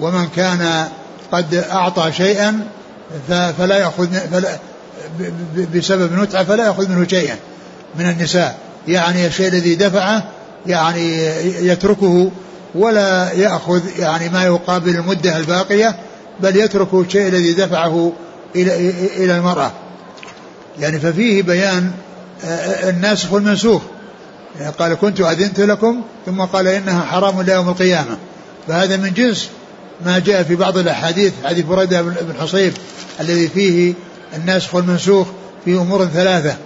[0.00, 0.88] ومن كان
[1.32, 2.60] قد أعطى شيئا
[3.28, 4.58] فلا يأخذ فلا
[5.74, 7.36] بسبب نتعة فلا يأخذ منه شيئا
[7.98, 8.58] من النساء.
[8.88, 10.22] يعني الشيء الذي دفعه
[10.66, 11.26] يعني
[11.66, 12.30] يتركه
[12.74, 15.96] ولا يأخذ يعني ما يقابل المدة الباقية
[16.40, 18.12] بل يترك الشيء الذي دفعه
[18.56, 19.72] إلى إلى المرأة.
[20.78, 21.92] يعني ففيه بيان
[22.88, 23.82] الناسخ والمنسوخ
[24.60, 28.18] يعني قال كنت أذنت لكم ثم قال إنها حرام إلى يوم القيامة.
[28.68, 29.48] فهذا من جنس
[30.04, 32.72] ما جاء في بعض الأحاديث حديث بريدة بن حصيب
[33.20, 33.94] الذي فيه
[34.36, 35.26] الناسخ والمنسوخ
[35.64, 36.56] في أمور ثلاثة.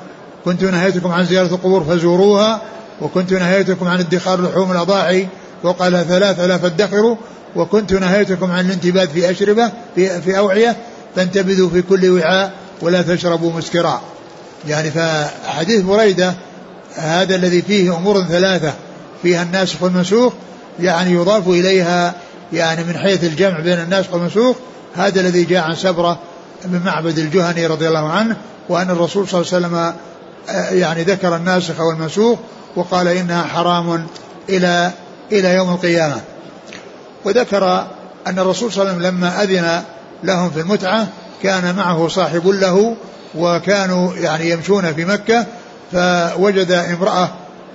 [0.45, 2.63] كنت نهيتكم عن زيارة القبور فزوروها
[3.01, 5.27] وكنت نهيتكم عن ادخار لحوم الأضاحي
[5.63, 7.17] وقال ثلاثة لا فادخروا.
[7.57, 10.77] وكنت نهيتكم عن الانتباد في أشربة في, في أوعية
[11.17, 14.03] فانتبذوا في كل وعاء ولا تشربوا مسكرا.
[14.69, 16.35] يعني فحديث بريدة
[16.95, 18.73] هذا الذي فيه أمور ثلاثة
[19.23, 20.33] فيها الناسخ والمنسوخ
[20.81, 22.15] يعني يضاف إليها
[22.53, 24.57] يعني من حيث الجمع بين الناسخ والمنسوخ
[24.97, 26.19] هذا الذي جاء عن سبرة
[26.65, 28.37] من معبد الجهني رضي الله عنه
[28.69, 29.95] وأن الرسول صلى الله عليه وسلم
[30.49, 32.39] آه، يعني ذكر الناسخ والمنسوخ
[32.77, 34.07] وقال إنها حرام
[34.49, 34.91] إلى
[35.33, 36.21] إلى يوم القيامة.
[37.25, 37.87] وذكر
[38.27, 39.83] أن الرسول صلى الله عليه وسلم لما أذن
[40.25, 41.09] لهم في المتعة
[41.43, 42.97] كان معه صاحب له
[43.37, 45.47] وكانوا يعني يمشون في مكة
[45.93, 47.31] فوجد امرأة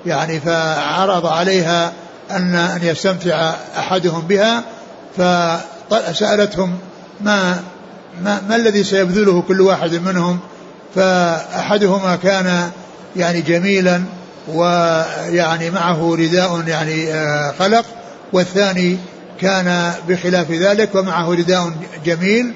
[0.06, 1.91] يعني فعرض عليها
[2.32, 4.63] أن أن يستمتع أحدهم بها
[5.17, 6.78] فسألتهم
[7.22, 7.60] ما
[8.24, 10.39] ما, ما الذي سيبذله كل واحد منهم؟
[10.95, 12.69] فأحدهما كان
[13.15, 14.04] يعني جميلا
[14.48, 17.86] ويعني معه رداء يعني آه، خلق
[18.34, 18.98] والثاني
[19.41, 21.72] كان بخلاف ذلك ومعه رداء
[22.06, 22.54] جميل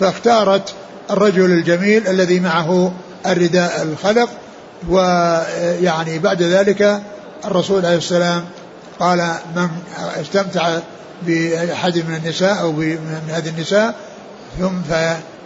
[0.00, 0.74] فاختارت
[1.10, 2.92] الرجل الجميل الذي معه
[3.26, 4.28] الرداء الخلق
[4.88, 7.02] ويعني بعد ذلك
[7.44, 8.44] الرسول عليه السلام
[9.00, 9.68] قال من
[10.20, 10.78] استمتع
[11.22, 13.94] بأحد من النساء أو من هذه النساء
[14.58, 14.82] ثم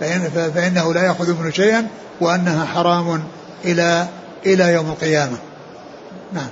[0.00, 1.86] فإن فإنه لا يأخذ منه شيئا
[2.20, 3.22] وأنها حرام
[3.64, 4.06] إلى
[4.46, 5.36] إلى يوم القيامة.
[6.32, 6.48] نعم.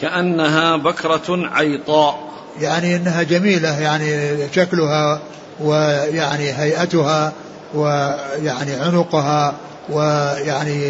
[0.00, 2.28] كأنها بكرة عيطاء
[2.60, 5.20] يعني إنها جميلة يعني شكلها
[5.60, 7.32] ويعني هيئتها
[7.74, 9.54] ويعني عنقها
[9.88, 10.82] ويعني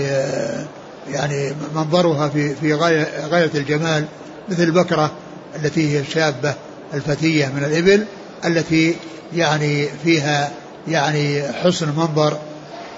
[1.11, 4.05] يعني منظرها في في غاية غاية الجمال
[4.49, 5.11] مثل البكرة
[5.57, 6.55] التي هي الشابة
[6.95, 8.05] الفتية من الإبل
[8.45, 8.97] التي
[9.35, 10.53] يعني فيها
[10.89, 12.39] يعني حسن منظر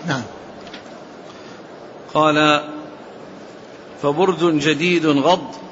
[0.09, 0.23] نعم
[2.15, 2.65] قال
[4.03, 5.70] فبرد جديد غض؟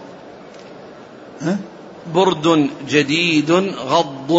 [2.14, 4.33] برد جديد غض.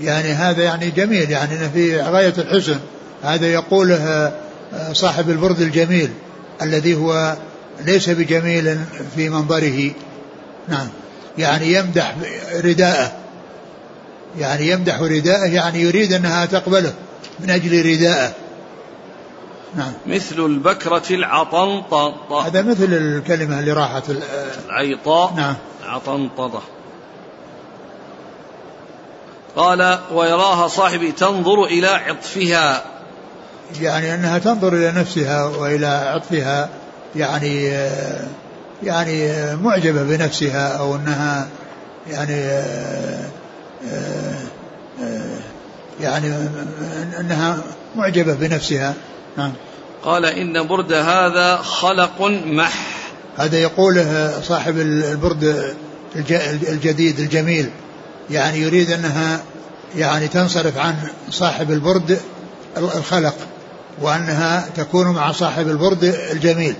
[0.00, 2.78] يعني هذا يعني جميل يعني في غاية الحسن.
[3.22, 4.32] هذا يقوله
[4.92, 6.10] صاحب البرد الجميل
[6.62, 7.36] الذي هو
[7.84, 8.78] ليس بجميل
[9.16, 9.90] في منظره.
[10.68, 10.88] نعم.
[11.38, 12.14] يعني يمدح
[12.64, 13.12] رداءه.
[14.38, 16.92] يعني يمدح رداءه يعني يريد أنها تقبله
[17.40, 18.34] من أجل رداءه.
[19.76, 19.92] نعم.
[20.06, 22.14] مثل البكرة العطنطة
[22.46, 24.04] هذا مثل الكلمة اللي راحت
[24.68, 25.34] العيطاء.
[25.36, 25.54] نعم.
[25.84, 26.62] عطنطة
[29.56, 32.84] قال ويراها صاحبي تنظر إلى عطفها.
[33.80, 36.68] يعني أنها تنظر إلى نفسها وإلى عطفها
[37.16, 37.64] يعني
[38.82, 41.48] يعني معجبة بنفسها أو أنها
[42.10, 42.62] يعني
[46.00, 46.34] يعني
[47.20, 47.58] أنها
[47.96, 48.94] معجبة بنفسها.
[49.36, 49.52] نعم.
[50.04, 52.72] قال إن برد هذا خلق مح.
[53.36, 55.74] هذا يقوله صاحب البرد
[56.68, 57.70] الجديد الجميل.
[58.30, 59.42] يعني يريد أنها
[59.96, 60.96] يعني تنصرف عن
[61.30, 62.20] صاحب البرد
[62.76, 63.34] الخلق
[64.02, 66.74] وأنها تكون مع صاحب البرد الجميل.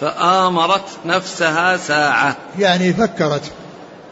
[0.00, 2.36] فآمرت نفسها ساعة.
[2.58, 3.52] يعني فكرت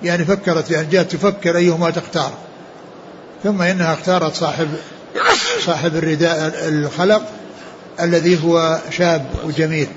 [0.02, 2.32] يعني فكرت يعني جاءت تفكر أيهما تختار.
[3.44, 4.68] ثم إنها اختارت صاحب
[5.60, 7.22] صاحب الرداء الخلق
[8.00, 9.88] الذي هو شاب وجميل.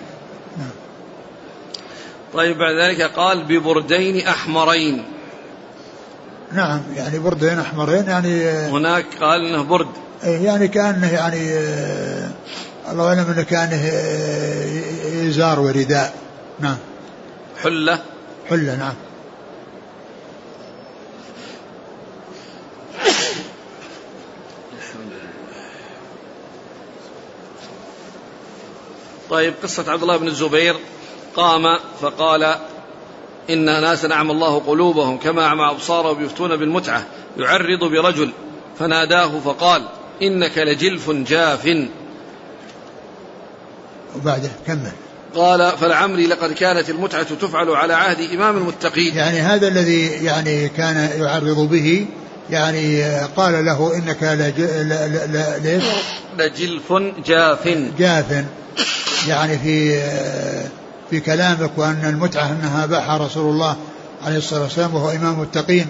[2.34, 5.04] طيب بعد ذلك قال ببردين أحمرين.
[6.52, 9.88] نعم يعني بردين أحمرين يعني هناك قال إنه برد.
[10.23, 12.30] إيه، يعني كأنه يعني آه،
[12.91, 16.13] الله أعلم إنه كانه آه، إزار ورداء.
[16.60, 16.78] نعم.
[17.63, 18.00] حلة.
[18.50, 18.93] حلة نعم.
[29.30, 30.76] طيب قصة عبد الله بن الزبير
[31.36, 32.56] قام فقال
[33.50, 37.06] إن ناسا أعمى الله قلوبهم كما أعمى أبصارهم يفتون بالمتعة
[37.38, 38.32] يعرض برجل
[38.80, 39.82] فناداه فقال
[40.21, 41.88] إنك لجلف جاف.
[44.15, 44.91] وبعده كمل.
[45.36, 49.15] قال فلعمري لقد كانت المتعة تفعل على عهد إمام المتقين.
[49.15, 52.06] يعني هذا الذي يعني كان يعرض به
[52.50, 53.04] يعني
[53.38, 54.62] قال له إنك لج...
[56.38, 56.93] لجلف
[57.26, 57.67] جاف.
[58.00, 58.46] جاف.
[59.28, 60.02] يعني في
[61.10, 63.78] في كلامك وأن المتعة أنها باحها رسول الله
[64.26, 65.88] عليه الصلاة والسلام وهو إمام المتقين.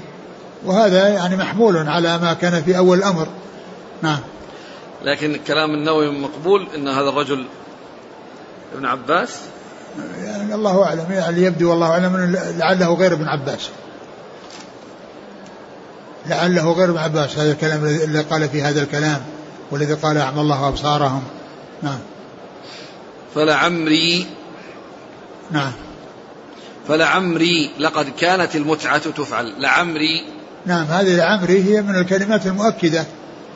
[0.65, 3.27] وهذا يعني محمول على ما كان في أول الأمر.
[4.01, 4.19] نعم.
[5.03, 7.45] لكن كلام النووي مقبول أن هذا الرجل
[8.75, 9.39] ابن عباس؟
[10.23, 11.05] يعني الله أعلم.
[11.09, 13.69] يعني يبدو والله أعلم لعله غير ابن عباس.
[16.25, 17.37] لعله غير ابن عباس.
[17.37, 19.21] هذا الكلام الذي قال في هذا الكلام
[19.71, 21.23] والذي قال أعمى الله أبصارهم.
[21.83, 21.99] نعم.
[23.35, 24.27] فلعمري
[25.51, 25.71] نعم.
[26.87, 29.53] فلعمري لقد كانت المتعة تفعل.
[29.61, 30.25] لعمري.
[30.65, 30.85] نعم.
[30.85, 33.05] هذه لعمري هي من الكلمات المؤكدة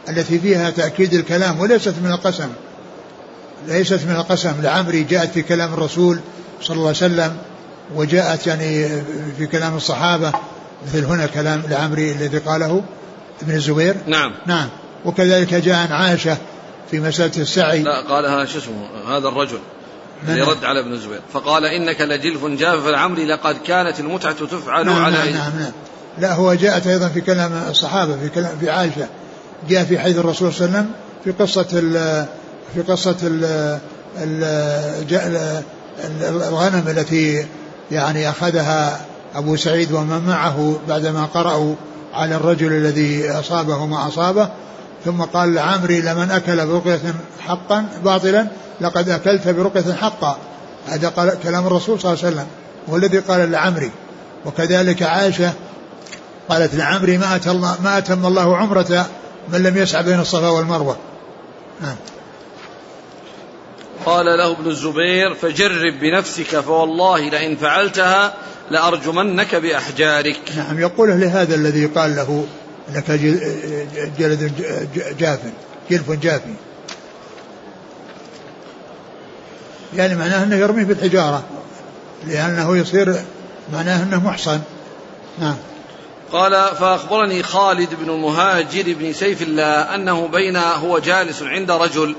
[0.10, 2.50] التي فيها تأكيد الكلام وليست من القسم.
[3.68, 6.20] ليست من القسم لعمري جاءت في كلام الرسول
[6.62, 7.38] صلى الله عليه وسلم
[7.96, 8.88] وجاءت يعني
[9.38, 10.32] في كلام الصحابة
[10.88, 12.84] مثل هنا كلام لعمري الذي قاله
[13.42, 13.96] ابن الزبير.
[14.08, 14.34] نعم.
[14.46, 14.70] نعم.
[15.06, 16.38] وكذلك جاء عن عائشة
[16.92, 17.84] في مسألة السعي.
[17.84, 19.60] لا قالها شو اسمه هذا الرجل
[20.28, 21.22] الذي رد على ابن الزبير.
[21.34, 25.72] فقال إنك لجلف جاف العمري لقد كانت المتعة تفعل نعم على نعم, نعم نعم.
[26.18, 29.08] لا هو جاءت أيضا في كلام الصحابة في كلام في عائشة.
[29.70, 31.68] جاء في حديث الرسول صلى الله عليه وسلم في قصة
[32.76, 33.80] في قصة ال
[34.18, 35.64] ال
[36.24, 37.46] الغنم التي
[37.92, 39.02] يعني أخذها
[39.36, 41.76] أبو سعيد ومن معه بعدما قرأوا
[42.14, 44.50] على الرجل الذي أصابه ما أصابه
[45.06, 47.00] ثم قال لعمري لمن أكل برقية
[47.40, 48.48] حقا باطلا
[48.82, 50.38] لقد أكلت برقية حقا.
[50.88, 52.48] هذا قال كلام الرسول صلى الله عليه وسلم
[52.90, 53.92] هو الذي قال لعمري.
[54.46, 55.54] وكذلك عائشة
[56.50, 59.06] قالت لعمري ما أتم, ما أتم الله عمرة
[59.50, 60.98] من لم يسعى بين الصفا والمروة.
[61.82, 61.96] نعم
[64.06, 68.34] قال له ابن الزبير فجرب بنفسك فوالله لئن فعلتها
[68.72, 70.40] لأرجمنك بأحجارك.
[70.58, 72.46] نعم يقوله لهذا الذي قال له
[72.90, 73.12] إنك
[74.20, 74.52] جلد
[75.20, 75.40] جاف
[75.92, 76.54] جلف جافي
[79.96, 81.44] يعني معناه إنه يرميه بالحجارة
[82.28, 83.16] لأنه يصير
[83.74, 84.60] معناه إنه محصن.
[85.40, 85.56] نعم.
[86.32, 92.16] قال فأخبرني خالد بن المهاجر بن سيف الله أنه بين هو جالس عند رجل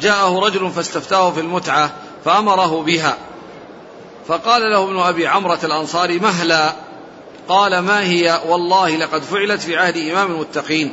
[0.00, 1.90] جاءه رجل فاستفتاه في المتعة
[2.24, 3.16] فأمره بها.
[4.28, 6.72] فقال له ابن أبي عمرة الأنصاري مهلا.
[7.48, 10.92] قال ما هي؟ والله لقد فعلت في عهد إمام المتقين.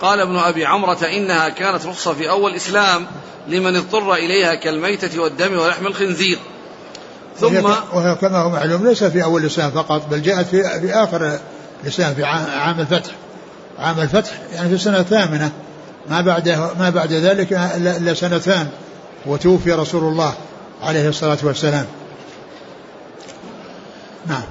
[0.00, 3.06] قال ابن أبي عمرة إنها كانت رخصة في أول الإسلام
[3.48, 6.38] لمن اضطر إليها كالميتة والدم ولحم الخنزير.
[7.40, 11.38] ثم وهي كما هو معلوم ليس في أول الإسلام فقط بل جاءت في, في آخر
[11.84, 13.10] الإسلام في عام الفتح.
[13.78, 15.52] عام الفتح يعني في السنة الثامنة.
[16.10, 18.68] ما بعد ما بعد ذلك إلا سنتان.
[19.26, 20.34] وتوفي رسول الله
[20.82, 21.86] عليه الصلاة والسلام.
[24.26, 24.42] نعم.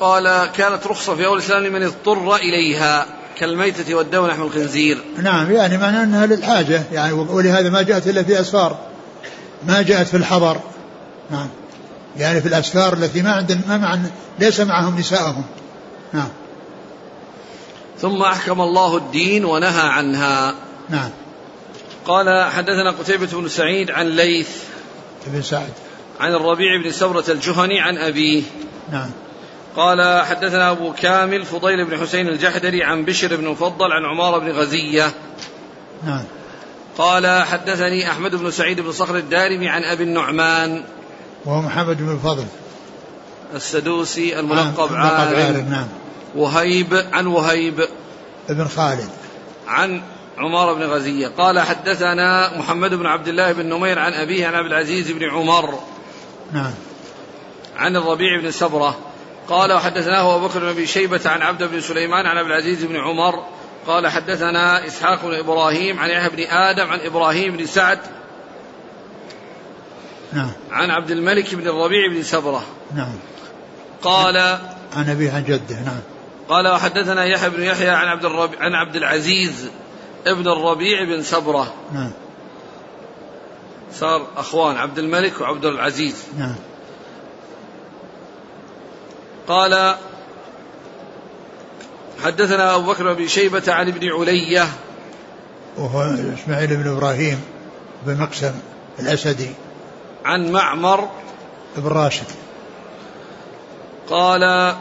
[0.00, 3.06] قال كانت رخصة في أول الإسلام لمن اضطر إليها
[3.38, 4.98] كالميتة والدم ولحم الخنزير.
[5.22, 6.82] نعم يعني معنى أنها للحاجة.
[6.92, 8.78] يعني ولهذا ما جاءت إلا في أسفار.
[9.66, 10.56] ما جاءت في الحضر.
[11.30, 11.48] نعم.
[12.16, 13.98] يعني في الأسفار التي ما عندن ما مع
[14.38, 15.44] ليس معهم نساءهم
[16.12, 16.28] نعم.
[18.00, 20.54] ثم أحكم الله الدين ونهى عنها.
[20.88, 21.10] نعم.
[22.04, 24.48] قال حدثنا قتيبة بن سعيد عن ليث
[25.26, 25.72] بن سعد.
[26.20, 28.42] عن الربيع بن سورة الجهني عن أبيه.
[28.92, 29.10] نعم.
[29.76, 34.50] قال حدثنا أبو كامل فضيل بن حسين الجحدري عن بشر بن مفضل عن عمارة بن
[34.50, 35.10] غزية.
[36.06, 36.24] نعم.
[36.98, 40.84] قال حدثني أحمد بن سعيد بن صخر الدارمي عن أبي النعمان.
[41.44, 42.44] وهو محمد بن الفضل.
[43.54, 45.02] السدوسي الملقب نعم.
[45.02, 45.86] عارم نعم.
[46.36, 47.88] وهيب عن وهيب.
[48.50, 49.08] ابن خالد.
[49.68, 50.02] عن
[50.38, 51.28] عمر بن غزية.
[51.28, 55.78] قال حدثنا محمد بن عبد الله بن نمير عن أبيه عن عبد العزيز بن عمر.
[56.52, 56.72] نعم.
[57.76, 58.98] عن الربيع بن سبرة.
[59.48, 62.96] قال وحدثناه أبو بكر بن أبي شيبة عن عبد بن سليمان عن عبد العزيز بن
[62.96, 63.44] عمر.
[63.86, 67.98] قال حدثنا إسحاق بن إبراهيم عن يحيى بن آدم عن إبراهيم بن سعد.
[70.32, 70.50] نعم.
[70.70, 72.62] عن عبد الملك بن الربيع بن سبرة.
[72.96, 73.14] نعم.
[74.02, 74.36] قال
[74.96, 75.80] عن أبيه عن جده.
[75.84, 76.00] نعم.
[76.50, 79.70] قال وحدثنا يحيى بن يحيى عن عبد الربيع عن عبد العزيز
[80.26, 82.12] ابن الربيع بن سبرة نعم.
[83.92, 86.24] صار أخوان عبد الملك وعبد العزيز.
[86.38, 86.54] نعم.
[89.48, 89.96] قال
[92.24, 94.68] حدثنا أبو بكر بن شيبة عن ابن علية.
[95.76, 96.02] وهو
[96.34, 97.40] إسماعيل بن إبراهيم
[98.06, 98.54] بن مقسم
[98.98, 99.50] الأسدي.
[100.24, 101.08] عن معمر
[101.76, 102.26] بن راشد.
[104.08, 104.74] قال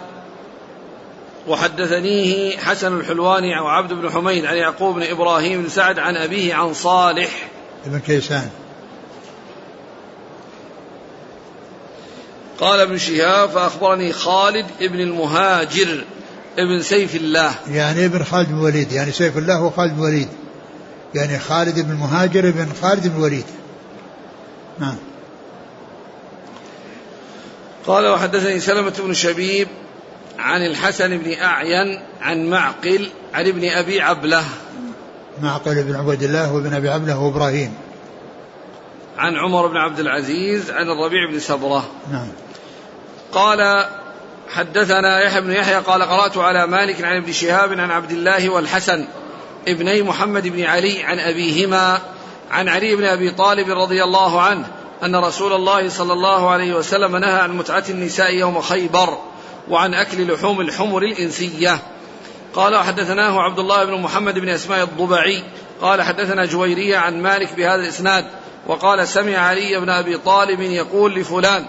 [1.48, 6.74] وحدثنيه حسن الحلواني وعبد بن حميد عن يعقوب بن إبراهيم بن سعد عن أبيه عن
[6.74, 7.30] صالح.
[7.86, 8.50] بن كيسان.
[12.60, 16.04] قال ابن شهاب فأخبرني خالد ابن المهاجر
[16.58, 17.56] ابن سيف الله.
[17.72, 20.28] يعني ابن خالد بن وليد يعني سيف الله وخالد بن وليد
[21.16, 23.46] يعني خالد بن المهاجر بن خالد بن وليد
[24.80, 24.96] نعم.
[27.88, 29.68] قال وحدثني سلمة بن شبيب
[30.40, 34.44] عن الحسن بن أعين عن معقل عن ابن أبي عبلة.
[35.42, 37.74] معقل بن عبد الله وابن أبي عبلة وإبراهيم.
[39.18, 41.90] عن عمر بن عبد العزيز عن الربيع بن سبرة.
[42.12, 42.28] نعم.
[43.32, 43.86] قال
[44.50, 49.06] حدثنا يحيى بن يحيى قال قرأت على مالك عن ابن شهاب عن عبد الله والحسن
[49.68, 52.02] ابني محمد بن علي عن أبيهما
[52.52, 54.66] عن علي بن أبي طالب رضي الله عنه
[55.04, 59.18] أن رسول الله صلى الله عليه وسلم نهى عن متعة النساء يوم خيبر.
[59.70, 61.80] وعن أكل لحوم الحمر الإنسية.
[62.54, 65.44] قال حدثناه عبد الله بن محمد بن أسماء الضبعي.
[65.82, 68.26] قال حدثنا جويرية عن مالك بهذا الإسناد.
[68.68, 71.66] وقال سمع علي بن أبي طالب يقول لفلان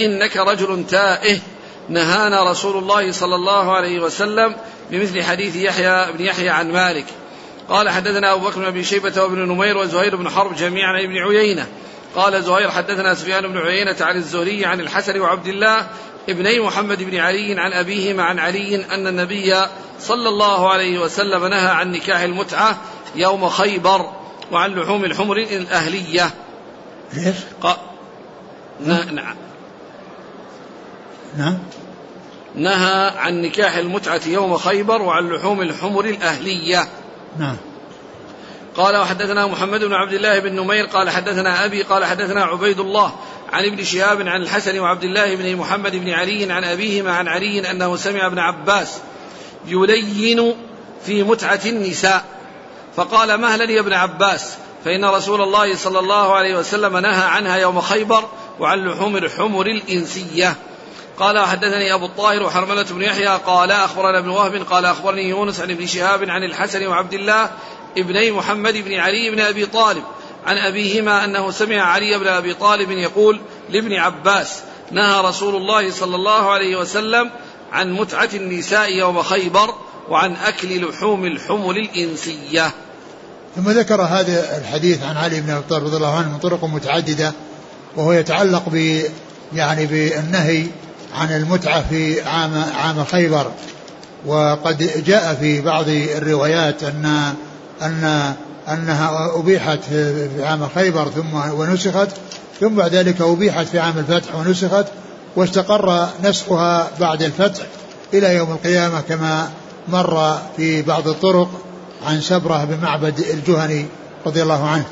[0.00, 1.38] إنك رجل تائه.
[1.88, 4.54] نهانا رسول الله صلى الله عليه وسلم
[4.90, 7.06] بمثل حديث يحيى بن يحيى عن مالك.
[7.68, 11.16] قال حدثنا أبو بكر بن أبي شيبة وابن نمير وزهير بن حرب جميعا عن ابن
[11.16, 11.66] عيينة.
[12.16, 15.86] قال زهير حدثنا سفيان بن عيينة عن الزهري عن الحسن وعبد الله
[16.28, 19.54] ابني محمد بن علي عن أبيهما عن علي أن النبي
[20.00, 22.78] صلى الله عليه وسلم نهى عن نكاح المتعة
[23.14, 24.10] يوم خيبر
[24.52, 26.30] وعن لحوم الحمر الأهلية.
[27.12, 27.76] ليش؟ ق...
[28.80, 29.36] نعم.
[31.36, 31.58] نعم.
[32.54, 36.88] نهى عن نكاح المتعة يوم خيبر وعن لحوم الحمر الأهلية.
[37.38, 37.56] نعم.
[38.76, 43.12] قال وحدثنا محمد بن عبد الله بن نمير قال حدثنا أبي قال حدثنا عبيد الله
[43.52, 47.70] عن ابن شهاب عن الحسن وعبد الله بن محمد بن علي عن أبيهما عن علي
[47.70, 48.98] أنه سمع ابن عباس
[49.66, 50.54] يلين
[51.06, 52.24] في متعة النساء
[52.96, 57.80] فقال مهلا يا ابن عباس؟ فإن رسول الله صلى الله عليه وسلم نهى عنها يوم
[57.80, 58.24] خيبر
[58.60, 60.56] وعن لحوم الحمر الإنسية.
[61.18, 65.70] قال حدثني أبو الطاهر وحرملة بن يحيى قال أخبرنا ابن وهب قال أخبرني يونس عن
[65.70, 67.50] ابن شهاب عن الحسن وعبد الله
[67.98, 70.02] ابني محمد بن علي بن أبي طالب
[70.46, 73.40] عن أبيهما أنه سمع علي بن أبي طالب يقول
[73.70, 74.62] لابن عباس
[74.92, 77.30] نهى رسول الله صلى الله عليه وسلم
[77.72, 79.74] عن متعة النساء يوم خيبر
[80.08, 82.70] وعن أكل لحوم الحمل الإنسية.
[83.56, 87.32] ثم ذكر هذا الحديث عن علي بن أبي طالب رضي الله عنه من طرق متعددة
[87.96, 89.02] وهو يتعلق ب
[89.54, 90.66] يعني بالنهي
[91.14, 93.52] عن المتعة في عام عام خيبر.
[94.26, 97.34] وقد جاء في بعض الروايات ان
[97.82, 98.34] أن
[98.68, 99.78] أنها أبيحت
[100.36, 102.08] في عام خيبر ثم ونسخت
[102.60, 104.86] ثم بعد ذلك أبيحت في عام الفتح ونسخت
[105.36, 107.62] واستقر نسخها بعد الفتح
[108.14, 109.50] إلى يوم القيامة كما
[109.88, 111.48] مر في بعض الطرق
[112.06, 113.86] عن سبرة بن معبد الجهني
[114.26, 114.84] رضي الله عنه.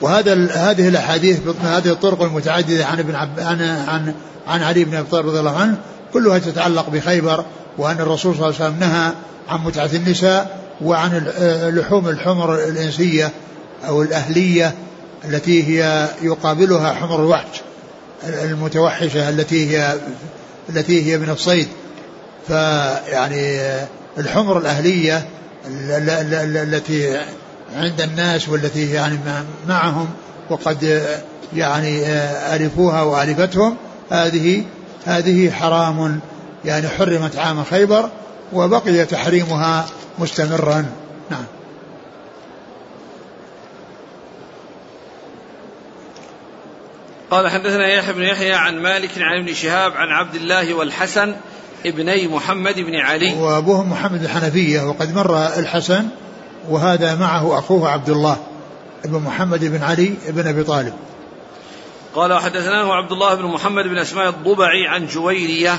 [0.00, 4.14] وهذا هذه الأحاديث هذه الطرق المتعددة عن ابن عب عن عن
[4.46, 5.76] عن علي بن أبي طالب رضي الله عنه
[6.12, 7.44] كلها تتعلق بخيبر
[7.78, 9.12] وأن الرسول صلى الله عليه وسلم نهى
[9.48, 11.32] عن متعة النساء وعن
[11.74, 13.30] لحوم الحمر الإنسية
[13.88, 14.74] أو الأهلية
[15.24, 17.62] التي هي يقابلها حمر الوحش
[18.24, 19.94] المتوحشة التي هي
[20.68, 21.68] التي هي من الصيد.
[22.48, 23.60] فيعني
[24.18, 25.26] الحمر الأهلية
[26.44, 27.20] التي
[27.76, 29.18] عند الناس والتي يعني
[29.68, 30.08] معهم
[30.50, 31.02] وقد
[31.56, 32.06] يعني
[32.54, 33.76] ألفوها وألفتهم
[34.10, 34.64] هذه
[35.04, 36.20] هذه حرام.
[36.64, 38.10] يعني حرمت عام خيبر.
[38.52, 39.86] وبقي تحريمها
[40.18, 40.86] مستمرا.
[41.30, 41.44] نعم.
[47.30, 51.34] قال حدثنا يحيى بن يحيى عن مالك عن ابن شهاب عن عبد الله والحسن
[51.86, 53.34] ابني محمد بن علي.
[53.34, 56.08] وابوهم محمد الحنفية وقد مر الحسن
[56.68, 58.36] وهذا معه أخوه عبد الله
[59.04, 60.94] ابن محمد بن علي بن أبي طالب.
[62.14, 65.78] قال وحدثناه عبد الله بن محمد بن أسماء الضبعي عن جويرية.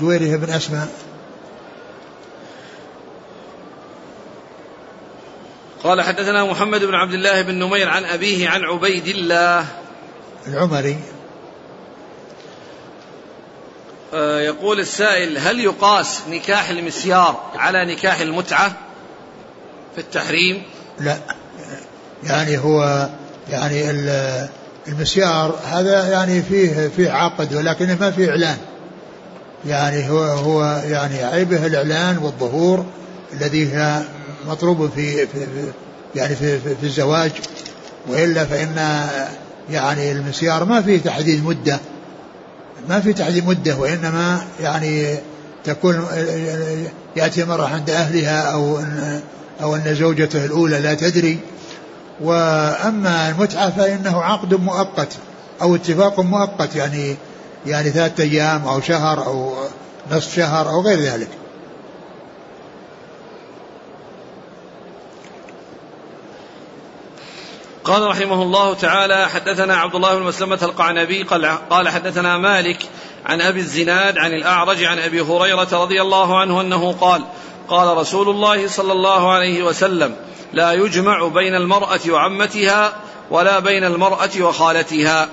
[0.00, 0.88] جويرية بن أسماء.
[5.84, 9.66] قال حدثنا محمد بن عبد الله بن نمير عن أبيه عن عبيد الله.
[10.46, 10.98] العمري.
[14.14, 18.72] آه، يقول السائل هل يقاس نكاح المسيار على نكاح المتعة
[19.94, 20.62] في التحريم؟
[21.00, 21.18] لا.
[22.24, 23.08] يعني هو
[23.50, 23.90] يعني
[24.88, 28.58] المسيار هذا يعني فيه فيه عقد ولكنه ما فيه إعلان.
[29.66, 32.86] يعني هو هو يعني عيبه الإعلان والظهور
[33.32, 33.64] الذي
[34.46, 35.46] مطلوب في, في
[36.14, 37.30] يعني في, في, في الزواج
[38.08, 39.06] وإلا فإن
[39.70, 41.78] يعني المسيار ما فيه تحديد مدة
[42.88, 45.16] ما في تحديد مدة وإنما يعني
[45.64, 46.06] تكون
[47.16, 49.20] يأتي مرة عند أهلها أو إن
[49.62, 51.38] أو إن زوجته الأولى لا تدري.
[52.20, 55.12] وأما المتعة فإنه عقد مؤقت
[55.62, 57.16] أو اتفاق مؤقت يعني
[57.66, 59.54] يعني ثلاثة أيام أو شهر أو
[60.10, 61.28] نصف شهر أو غير ذلك.
[67.88, 71.22] قال رحمه الله تعالى حدثنا عبد الله بن مسلمة القعنبي
[71.70, 72.78] قال, حدثنا مالك
[73.26, 77.22] عن أبي الزناد عن الأعرج عن أبي هريرة رضي الله عنه أنه قال
[77.68, 80.16] قال رسول الله صلى الله عليه وسلم
[80.52, 82.92] لا يجمع بين المرأة وعمتها
[83.30, 85.28] ولا بين المرأة وخالتها.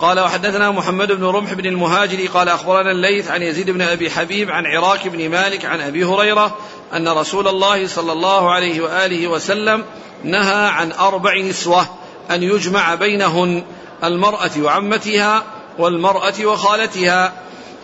[0.00, 4.50] قال وحدثنا محمد بن رمح بن المهاجر قال أخبرنا الليث عن يزيد بن أبي حبيب
[4.50, 6.56] عن عراك بن مالك عن أبي هريرة
[6.94, 9.84] أن رسول الله صلى الله عليه وآله وسلم
[10.24, 11.86] نهى عن أربع نسوة
[12.30, 13.64] أن يجمع بينهن
[14.04, 15.44] المرأة وعمتها
[15.78, 17.32] والمرأة وخالتها.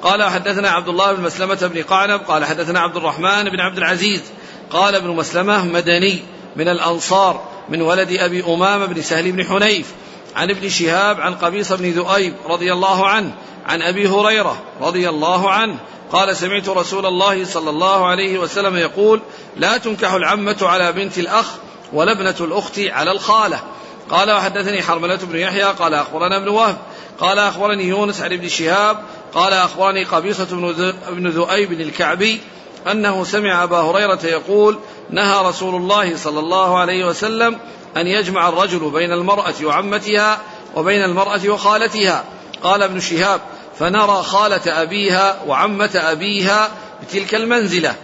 [0.03, 4.23] قال حدثنا عبد الله بن مسلمة بن قعنب قال حدثنا عبد الرحمن بن عبد العزيز
[4.71, 6.23] قال ابن مسلمة مدني
[6.57, 9.93] من الأنصار من ولد أبي أمامة بن سهل بن حنيف
[10.37, 13.35] عن ابن شهاب عن قبيص بن ذؤيب رضي الله عنه
[13.67, 15.79] عن أبي هريرة رضي الله عنه.
[16.13, 19.21] قال سمعت رسول الله صلى الله عليه وسلم يقول
[19.57, 21.47] لا تنكح العمة على بنت الأخ
[21.93, 23.61] ولا ابنة الأخت على الخالة.
[24.11, 26.77] قال وحدثني حرملة بن يحيى قال أخبرنا ابن وهب
[27.21, 29.03] قال أخبرني يونس عن ابن شهاب
[29.35, 30.45] قال أخبرني قبيصة
[31.09, 32.41] بن ذؤيب الكعبي
[32.91, 34.79] أنه سمع أبا هريرة يقول
[35.11, 37.59] نهى رسول الله صلى الله عليه وسلم
[37.97, 40.39] أن يجمع الرجل بين المرأة وعمتها
[40.75, 42.25] وبين المرأة وخالتها.
[42.63, 43.41] قال ابن شهاب
[43.79, 46.71] فنرى خالة أبيها وعمة أبيها
[47.03, 47.95] بتلك المنزلة.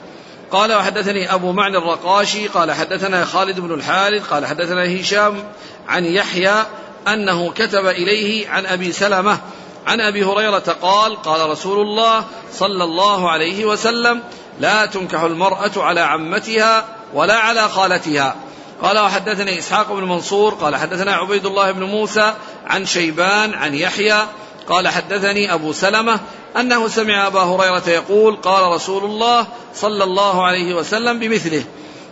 [0.51, 5.45] قال وحدثني أبو معنى الرقاشي قال حدثنا خالد بن الحارث قال حدثنا هشام
[5.89, 6.65] عن يحيى
[7.09, 9.39] أنه كتب إليه عن أبي سلمة
[9.87, 14.23] عن أبي هريرة قال قال رسول الله صلى الله عليه وسلم
[14.61, 16.85] لا تنكح المرأة على عمتها
[17.15, 18.37] ولا على خالتها
[18.83, 22.35] قال وحدثني إسحاق بن منصور قال حدثنا عبيد الله بن موسى
[22.67, 24.23] عن شيبان عن يحيى
[24.71, 26.21] قال حدثني أبو سلمة
[26.57, 31.65] أنه سمع أبا هريرة يقول قال رسول الله صلى الله عليه وسلم بمثله.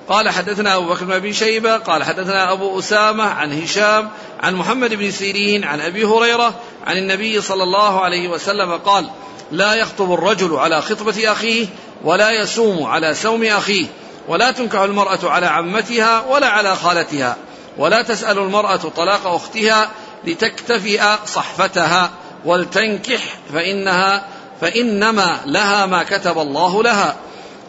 [0.08, 4.94] قال حدثنا أبو بكر بن أبي شيبة قال حدثنا أبو أسامة عن هشام عن محمد
[4.94, 6.54] بن سيرين عن أبي هريرة
[6.86, 9.10] عن النبي صلى الله عليه وسلم قال
[9.52, 11.66] لا يخطب الرجل على خطبة أخيه
[12.04, 13.86] ولا يسوم على سوم أخيه
[14.28, 17.36] ولا تنكح المرأة على عمتها ولا على خالتها
[17.78, 19.90] ولا تسأل المرأة طلاق أختها
[20.24, 22.10] لتكتفئ صحفتها
[22.44, 23.20] ولتنكح
[23.52, 24.28] فإنها
[24.60, 27.16] فإنما لها ما كتب الله لها.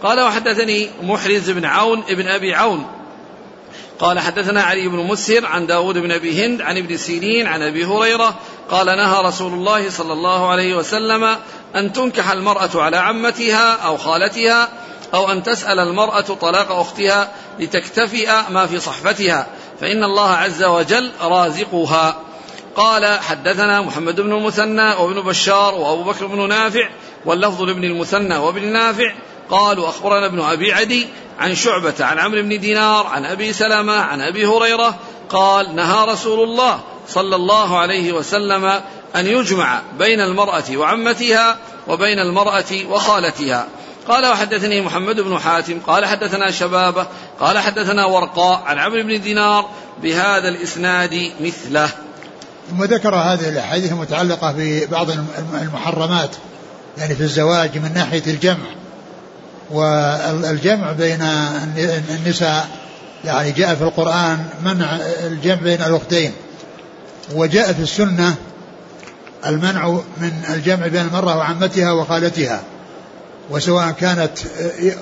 [0.04, 2.86] قال وحدثني محرز بن عون ابن أبي عون.
[4.00, 7.86] قال حدثنا علي بن مسهر عن داود بن أبي هند عن ابن سيرين عن أبي
[7.86, 8.36] هريرة.
[8.72, 11.38] قال نهى رسول الله صلى الله عليه وسلم
[11.76, 14.70] أن تنكح المرأة على عمتها أو خالتها
[15.14, 19.48] أو أن تسأل المرأة طلاق أختها لتكتفئ ما في صحفتها
[19.82, 22.29] فإن الله عز وجل رازقها.
[22.76, 26.90] قال حدثنا محمد بن المثنى وابن بشار وأبو بكر بن نافع
[27.26, 29.14] واللفظ لابن المثنى وابن نافع
[29.50, 31.08] قالوا أخبرنا ابن أبي عدي
[31.40, 34.96] عن شعبة عن عمرو بن دينار عن أبي سلمة عن أبي هريرة
[35.30, 38.66] قال نهى رسول الله صلى الله عليه وسلم
[39.16, 41.58] أن يجمع بين المرأة وعمتها
[41.88, 43.68] وبين المرأة وخالتها.
[44.08, 47.08] قال وحدثني محمد بن حاتم قال حدثنا شبابة
[47.40, 49.70] قال حدثنا ورقاء عن عمرو بن دينار
[50.02, 51.90] بهذا الإسناد مثله.
[52.70, 55.08] ثم ذكر هذه الأحاديث المتعلقة ببعض
[55.62, 56.30] المحرمات
[56.98, 58.66] يعني في الزواج من ناحية الجمع
[59.72, 61.22] والجمع بين
[62.10, 62.68] النساء
[63.26, 64.96] يعني جاء في القرآن منع
[65.28, 66.32] الجمع بين الأختين
[67.36, 68.36] وجاء في السنة
[69.46, 72.62] المنع من الجمع بين المرأة وعمتها وخالتها
[73.50, 74.40] وسواء كانت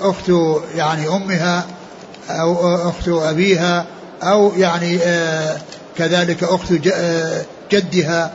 [0.00, 0.32] أخت
[0.74, 1.66] يعني أمها
[2.30, 3.86] أو أخت أبيها
[4.22, 5.56] أو يعني آه،
[5.98, 6.72] كذلك أخت
[7.72, 8.30] جدها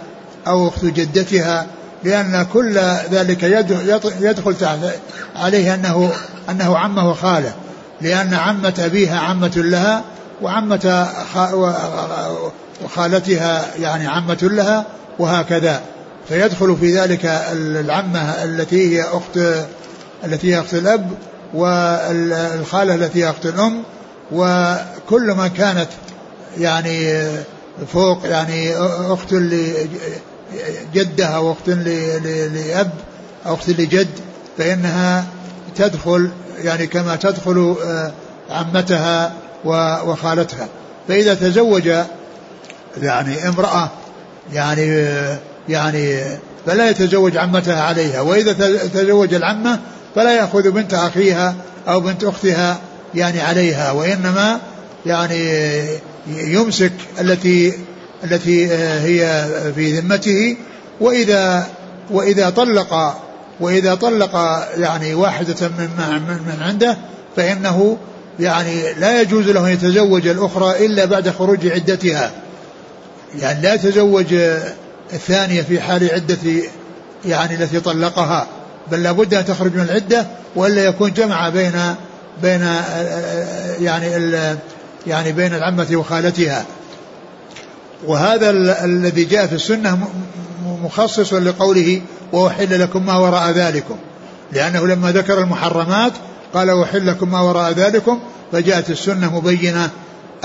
[0.48, 1.66] أو أخت جدتها
[2.04, 2.78] لأن كل
[3.12, 3.44] ذلك
[4.22, 4.56] يدخل
[5.36, 6.12] عليه أنه
[6.50, 7.54] أنه عمه وخاله
[8.02, 10.04] لأن عمة أبيها عمة لها
[10.42, 11.08] وعمة
[12.84, 14.86] وخالتها يعني عمة لها
[15.20, 15.82] وهكذا.
[16.28, 19.40] فيدخل في ذلك العمة التي هي أخت
[20.26, 21.10] التي هي أخت الأب
[21.54, 23.84] والخالة التي هي أخت الأم
[24.32, 25.88] وكل ما كانت
[26.58, 27.28] يعني
[27.94, 28.76] فوق يعني
[29.14, 29.34] أخت
[30.94, 32.92] لجدها وأخت لأب
[33.46, 34.08] أو أخت لجد
[34.58, 35.26] فإنها
[35.76, 38.12] تدخل يعني كما تدخل آه،
[38.50, 39.34] عمتها
[40.06, 40.68] وخالتها.
[41.08, 41.92] فإذا تزوج
[43.02, 43.90] يعني امرأة
[44.54, 45.08] يعني
[45.70, 46.24] يعني
[46.66, 48.22] فلا يتزوج عمتها عليها.
[48.22, 48.54] وإذا
[48.88, 49.80] تزوج العمة
[50.16, 51.56] فلا يأخذ بنت أخيها
[51.88, 52.80] أو بنت أختها
[53.16, 53.92] يعني عليها.
[53.92, 54.60] وإنما
[55.06, 55.70] يعني
[56.28, 57.74] يمسك التي
[58.24, 59.46] التي هي
[59.76, 60.58] في ذمته
[61.02, 61.68] وإذا
[62.12, 63.22] وإذا طلق
[63.60, 64.36] وإذا طلق
[64.78, 65.90] يعني واحدة من
[66.48, 66.98] من عنده
[67.36, 67.98] فإنه
[68.40, 72.32] يعني لا يجوز له أن يتزوج الأخرى إلا بعد خروج عدتها.
[73.40, 74.34] يعني لا يتزوج
[75.14, 76.38] الثانية في حال عدة
[77.26, 78.48] يعني التي طلقها
[78.92, 81.74] بل لابد أن تخرج من العدة وإلا يكون جمع بين
[82.42, 82.62] بين
[83.82, 84.18] يعني
[85.08, 86.66] يعني بين العمة وخالتها.
[88.06, 88.50] وهذا
[88.86, 90.08] الذي جاء في السنة
[90.84, 92.02] مخصص لقوله
[92.32, 93.96] وأحل لكم ما وراء ذلكم.
[94.52, 96.14] لأنه لما ذكر المحرمات
[96.54, 98.20] قال وأحل لكم ما وراء ذلكم
[98.52, 99.90] فجاءت السنة مبينة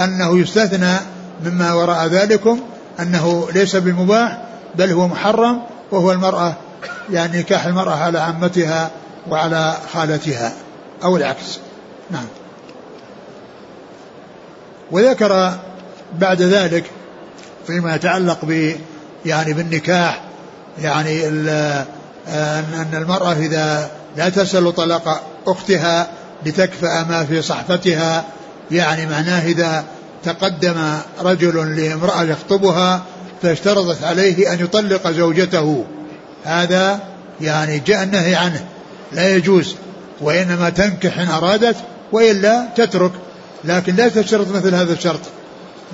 [0.00, 0.96] أنه يستثنى
[1.44, 2.60] مما وراء ذلكم
[3.00, 4.42] أنه ليس بمباح
[4.74, 6.54] بل هو محرم وهو المرأة
[7.12, 8.90] يعني نكاح المرأة على عمتها
[9.30, 10.52] وعلى خالتها
[11.04, 11.58] أو العكس.
[12.10, 12.26] نعم.
[14.90, 15.58] وذكر
[16.18, 16.84] بعد ذلك
[17.66, 18.74] فيما يتعلق ب
[19.26, 20.20] يعني بالنكاح
[20.82, 26.08] يعني أن المرأة إذا لا تسأل طلاق أختها
[26.46, 28.24] لتكفأ ما في صحفتها
[28.70, 29.84] يعني معناه إذا
[30.24, 33.02] تقدم رجل لامرأة يخطبها
[33.42, 35.84] فاشترطت عليه أن يطلق زوجته.
[36.44, 37.00] هذا
[37.40, 38.64] يعني جاء النهي عنه
[39.12, 39.74] لا يجوز
[40.20, 41.76] وإنما تنكح إن أرادت
[42.12, 43.12] وإلا تترك.
[43.64, 45.20] لكن لا تشترط مثل هذا الشرط.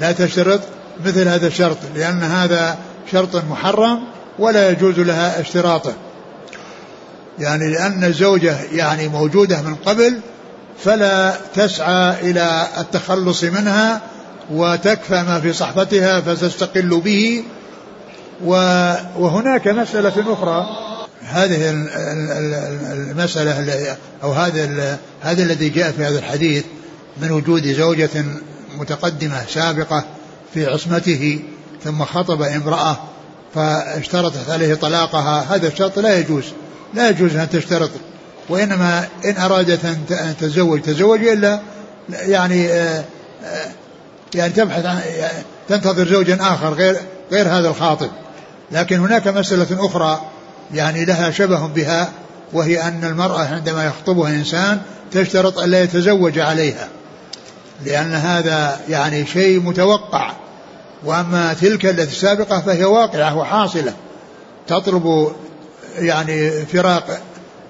[0.01, 0.61] لا تشترط
[1.07, 2.79] مثل هذا الشرط لأن هذا
[3.13, 4.01] شرط محرم
[4.39, 5.93] ولا يجوز لها اشتراطه.
[7.39, 10.21] يعني لأن الزوجة يعني موجودة من قبل
[10.85, 14.01] فلا تسعى إلى التخلص منها
[14.51, 17.45] وتكفى ما في صحفتها فتستقل به.
[19.19, 20.67] وهناك مسألة أخرى.
[21.23, 21.71] هذه
[22.93, 26.65] المسألة أو هذا هذا الذي جاء في هذا الحديث.
[27.23, 28.25] من وجود زوجة
[28.79, 30.05] متقدمة سابقة
[30.55, 31.41] في عصمته
[31.85, 32.97] ثم خطب امرأة
[33.55, 36.45] فاشترطت عليه طلاقها هذا الشرط لا يجوز
[36.95, 37.91] لا يجوز أن تشترط
[38.49, 41.61] وإنما إن أرادت أن تتزوج تزوج إلا
[42.09, 43.05] يعني آه،
[43.45, 43.71] آه،
[44.35, 45.01] يعني تبحث عن
[45.69, 46.97] تنتظر زوجا آخر غير
[47.33, 48.11] غير هذا الخاطب.
[48.73, 50.21] لكن هناك مسألة أخرى
[50.75, 52.13] يعني لها شبه بها
[52.53, 54.81] وهي أن المرأة عندما يخطبها إنسان
[55.13, 56.89] تشترط أن لا يتزوج عليها.
[57.87, 60.33] لأن هذا يعني شيء متوقع.
[61.05, 63.93] وأما تلك التي السابقة فهي واقعة وحاصلة.
[64.67, 65.33] تطلب
[65.99, 67.21] يعني فراق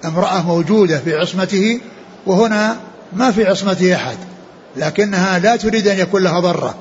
[0.05, 1.79] امرأة موجودة في عصمته
[2.25, 2.77] وهنا
[3.13, 4.17] ما في عصمته أحد
[4.77, 6.75] لكنها لا تريد أن يكون لها ضرة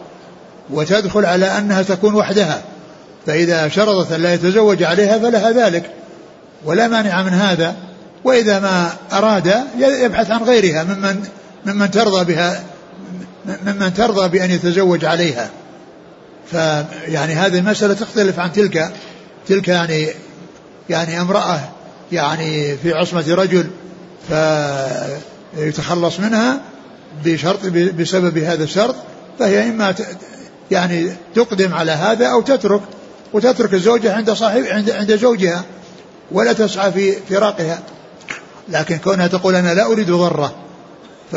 [0.71, 2.63] وتدخل على أنها تكون وحدها.
[3.27, 5.91] فإذا شرطت أن لا يتزوج عليها فلها ذلك
[6.65, 7.75] ولا مانع من هذا.
[8.25, 11.29] وإذا ما أراد يبحث عن غيرها ممن
[11.67, 12.65] ممن ترضى بها
[13.47, 15.51] ممن ترضى بأن يتزوج عليها.
[16.51, 18.93] فيعني هذه المسألة تختلف عن تلك
[19.49, 20.09] تلك يعني
[20.91, 21.61] يعني امرأة
[22.13, 23.71] يعني في عصمة رجل
[24.29, 26.61] فيتخلص منها
[27.25, 28.95] بشرط بسبب هذا الشرط
[29.39, 29.95] فهي إما
[30.71, 32.81] يعني تقدم على هذا أو تترك
[33.33, 35.65] وتترك الزوجة عند صاحب عند عند زوجها
[36.33, 37.83] ولا تسعى في فراقها.
[38.69, 40.55] لكن كونها تقول أنا لا أريد ضرة
[41.33, 41.37] ف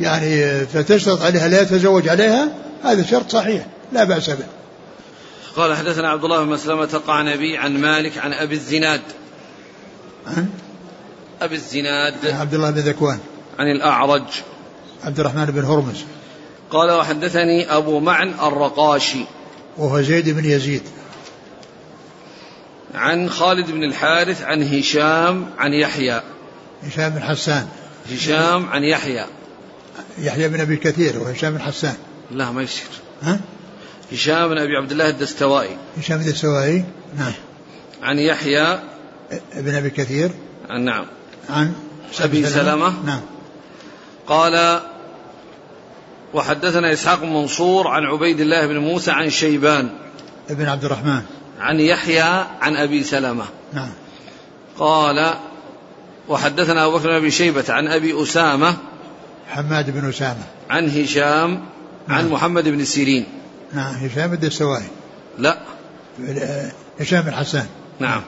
[0.00, 2.48] يعني فتشترط عليها لا يتزوج عليها
[2.84, 4.46] هذا شرط صحيح لا بأس به.
[5.56, 9.00] قال حدثنا عبد الله بن مسلمة قع نبي عن مالك عن أبي الزناد.
[10.26, 10.48] عن؟
[11.42, 12.26] أبي الزناد.
[12.26, 13.18] عبد الله بن ذكوان.
[13.58, 14.24] عن الأعرج.
[15.04, 16.04] عبد الرحمن بن هرمز.
[16.70, 19.24] قال وحدثني أبو معن الرقاشي.
[19.78, 20.82] وهو زيد بن يزيد.
[22.94, 26.22] عن خالد بن الحارث عن هشام عن يحيى.
[26.86, 27.68] هشام بن حسان.
[28.12, 29.24] هشام عن يحيى.
[30.18, 31.94] يحيى بن أبي كثير وهشام بن حسان.
[32.30, 32.86] لا ما يصير.
[33.22, 33.40] ها؟
[34.12, 35.76] هشام بن أبي عبد الله الدستوائي.
[35.98, 36.84] هشام الدستوائي؟
[37.18, 37.32] نعم.
[38.02, 38.78] عن يحيى.
[39.56, 40.30] بن أبي كثير؟
[40.70, 41.06] عن نعم.
[41.50, 41.72] عن
[42.20, 43.04] أبي سلمة.
[43.04, 43.20] نعم.
[44.26, 44.80] قال
[46.34, 49.90] وحدثنا إسحاق بن منصور عن عبيد الله بن موسى عن شيبان.
[50.50, 51.22] ابن عبد الرحمن.
[51.60, 53.44] عن يحيى عن أبي سلمة.
[53.72, 53.90] نعم.
[54.78, 55.34] قال
[56.28, 58.76] وحدثنا أبو بكر بن أبي شيبة عن أبي أسامة
[59.52, 60.44] حماد بن أسامة.
[60.70, 61.50] عن هشام
[62.08, 62.18] نعم.
[62.18, 63.24] عن محمد بن سيرين.
[63.72, 64.86] نعم هشام الدستوائي
[65.38, 65.58] لا.
[67.00, 67.66] هشام بن حسان.
[68.00, 68.22] نعم.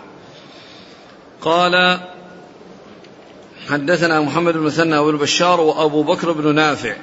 [1.41, 2.01] قال
[3.69, 6.97] حدثنا محمد بن مثنى وابن بشار وأبو بكر بن نافع.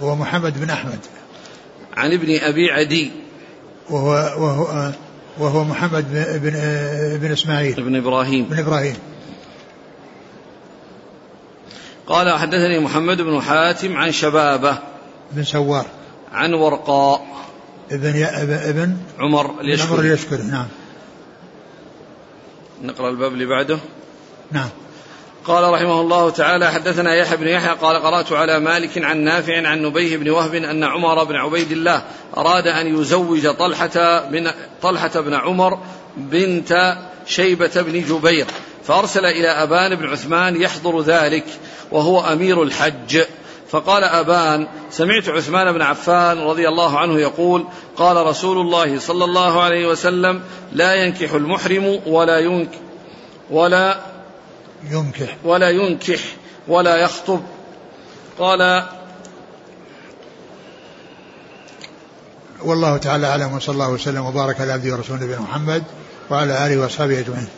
[0.00, 0.98] هو محمد بن أحمد.
[1.96, 3.10] عن ابن أبي عدي.
[3.90, 4.10] وهو
[4.44, 4.92] وهو
[5.38, 6.50] وهو محمد بن بن,
[7.18, 7.74] بن إسماعيل.
[7.74, 8.44] بن إبراهيم.
[8.44, 8.96] بن إبراهيم.
[12.06, 14.78] قال حدثني محمد بن حاتم عن شبابه
[15.32, 15.86] بن سوار.
[16.32, 17.26] عن ورقاء
[17.90, 20.66] ابن ابن عمر اليشكري عمر اليشكري نعم.
[22.82, 23.78] نقرأ الباب اللي بعده.
[24.52, 24.68] نعم.
[25.44, 29.82] قال رحمه الله تعالى حدثنا يحيى بن يحيى قال قرأت على مالك عن نافع عن
[29.82, 32.02] نبيه بن وهب أن عمر بن عبيد الله
[32.36, 34.50] أراد أن يزوج طلحة بن
[34.82, 35.78] طلحة بن عمر
[36.16, 36.96] بنت
[37.26, 38.46] شيبة بن جبير.
[38.86, 41.44] فأرسل إلى أبان بن عثمان يحضر ذلك
[41.90, 43.22] وهو أمير الحج.
[43.70, 47.66] فقال أبان سمعت عثمان بن عفان رضي الله عنه يقول
[47.96, 52.78] قال رسول الله صلى الله عليه وسلم لا ينكح المحرم ولا ينكح
[53.50, 54.00] ولا
[54.90, 55.36] ينكح.
[55.44, 56.20] ولا ينكح
[56.68, 57.42] ولا يخطب.
[58.38, 58.82] قال
[62.62, 65.82] والله تعالى أعلم وصلى الله وسلم وبارك على عبده ورسوله نبينا محمد
[66.30, 67.48] وعلى آله وأصحابه أجمعين.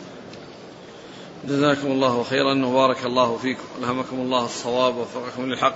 [1.47, 3.63] جزاكم الله خيرا وبارك الله فيكم.
[3.79, 5.75] ألهمكم الله الصواب ووفقكم للحق.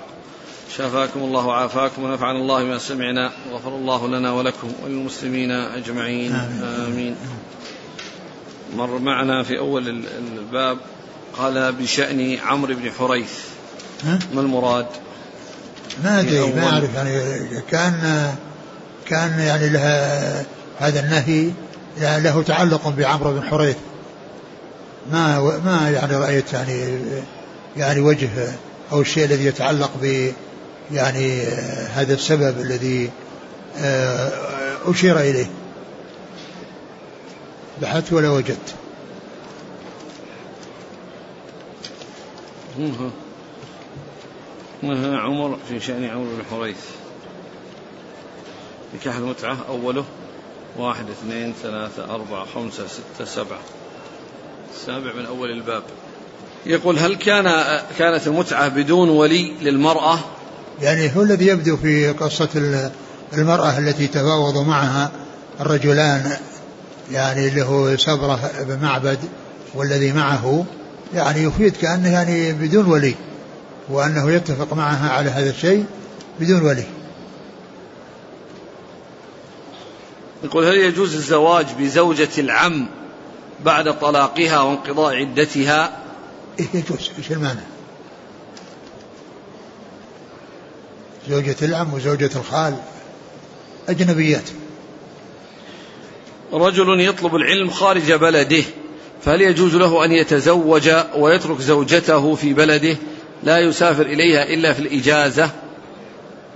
[0.77, 3.31] شافاكم الله وعافاكم ونفعنا الله ما سمعنا.
[3.51, 6.31] وغفر الله لنا ولكم وللمسلمين أجمعين.
[6.31, 7.15] آمين, آمين.
[8.75, 10.05] مر معنا في أول
[10.37, 10.77] الباب
[11.37, 13.39] قال بشأن عمرو بن حريث.
[14.33, 14.87] ما المراد؟
[16.03, 18.33] ما أدري ما أعرف يعني كان
[19.05, 20.45] كان يعني لها
[20.79, 21.51] هذا النهي
[21.97, 23.77] له تعلق بعمرو بن حريث.
[25.11, 26.99] ما ما يعني رأيت يعني
[27.77, 28.29] يعني وجه
[28.91, 30.33] أو الشيء الذي يتعلق ب
[30.91, 31.41] يعني
[31.93, 33.09] هذا السبب الذي
[33.77, 34.31] آه،
[34.85, 35.49] أشير إليه.
[37.81, 38.75] بحثت ولا وجدت؟
[44.81, 46.85] نهى عمر في شأن عمرو بن حريث.
[48.95, 50.05] نكاح المتعة أوله
[50.77, 53.59] واحد اثنين ثلاثة أربعة خمسة ستة سبعة.
[54.83, 55.83] السابع من أول الباب.
[56.65, 57.51] يقول هل كان
[57.99, 60.19] كانت المتعة بدون ولي للمرأة؟
[60.81, 62.49] يعني هو الذي يبدو في قصة
[63.33, 65.11] المرأة التي تفاوض معها
[65.59, 66.37] الرجلان
[67.11, 69.19] يعني اللي هو سبرة بن معبد
[69.73, 70.65] والذي معه
[71.13, 73.15] يعني يفيد كأنه يعني بدون ولي
[73.89, 75.85] وأنه يتفق معها على هذا الشيء
[76.39, 76.85] بدون ولي.
[80.43, 82.87] يقول هل يجوز الزواج بزوجة العم
[83.65, 85.99] بعد طلاقها وانقضاء عدتها.
[86.73, 87.61] يجوز إيش المانع
[91.29, 92.75] زوجة العم وزوجة الخال
[93.89, 94.49] أجنبيات.
[96.53, 98.63] رجل يطلب العلم خارج بلده
[99.23, 102.97] فهل يجوز له أن يتزوج ويترك زوجته في بلده؟
[103.43, 105.49] لا يسافر إليها إلا في الإجازة.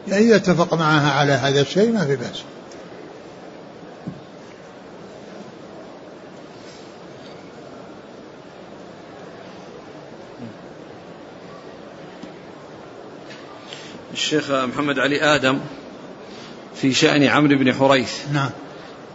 [0.08, 2.44] إذا اتفق معها على هذا الشيء ما في بأس.
[14.18, 15.60] الشيخ محمد علي آدم
[16.76, 18.50] في شأن عمرو بن حريث نعم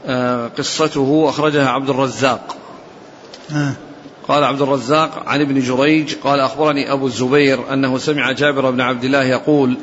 [0.06, 2.56] آه قصته أخرجها عبد الرزاق
[3.52, 3.72] آه.
[4.28, 9.04] قال عبد الرزاق عن ابن جريج قال أخبرني أبو الزبير أنه سمع جابر بن عبد
[9.04, 9.76] الله يقول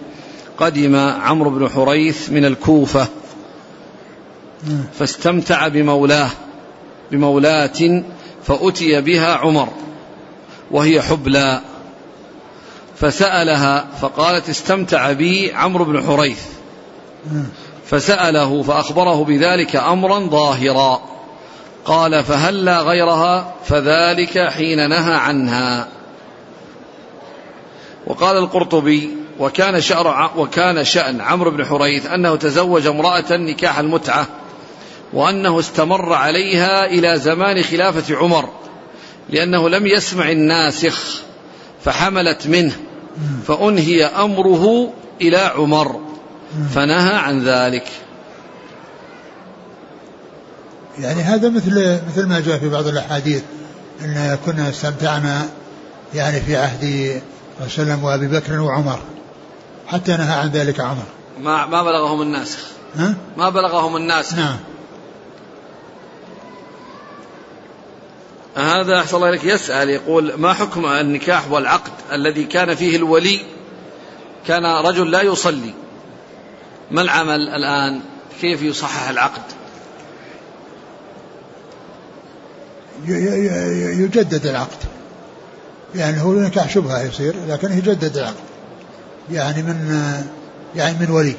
[0.57, 3.07] قدم عمرو بن حريث من الكوفة آه.
[4.99, 6.29] فاستمتع بمولاه
[7.11, 8.03] بمولاة
[8.43, 9.69] فأتي بها عمر
[10.71, 11.61] وهي حبلى
[12.99, 16.43] فسألها فقالت استمتع بي عمرو بن حريث.
[17.85, 21.01] فسأله فأخبره بذلك أمرا ظاهرا.
[21.85, 25.87] قال فهلا غيرها فذلك حين نهى عنها.
[28.07, 34.27] وقال القرطبي وكان شأن وكان شأن عمرو بن حريث أنه تزوج امرأة نكاح المتعة
[35.13, 38.49] وأنه استمر عليها إلى زمان خلافة عمر
[39.29, 41.21] لأنه لم يسمع الناسخ
[41.83, 42.75] فحملت منه.
[43.47, 45.99] فأنهي أمره إلى عمر
[46.73, 47.87] فنهى عن ذلك.
[50.99, 53.43] يعني هذا مثل مثل ما جاء في بعض الأحاديث
[54.01, 55.49] أن كنا استمتعنا
[56.13, 57.21] يعني في عهد
[57.65, 58.99] وسلم وأبي بكر وعمر.
[59.87, 61.03] حتى نهى عن ذلك عمر.
[61.41, 62.59] ما ما بلغهم الناسخ.
[62.95, 64.35] ها؟ ما بلغهم الناسخ.
[64.35, 64.57] نعم.
[68.55, 73.39] هذا أحسن الله إليك يسأل يقول ما حكم النكاح والعقد الذي كان فيه الولي؟
[74.47, 75.73] كان رجل لا يصلي.
[76.91, 78.01] ما العمل الآن؟
[78.41, 79.41] كيف يصحح العقد؟
[83.99, 84.77] يجدد العقد.
[85.95, 88.35] يعني هو نكاح شبهة يصير لكن يجدد العقد.
[89.31, 89.99] يعني من
[90.75, 91.35] يعني من ولي.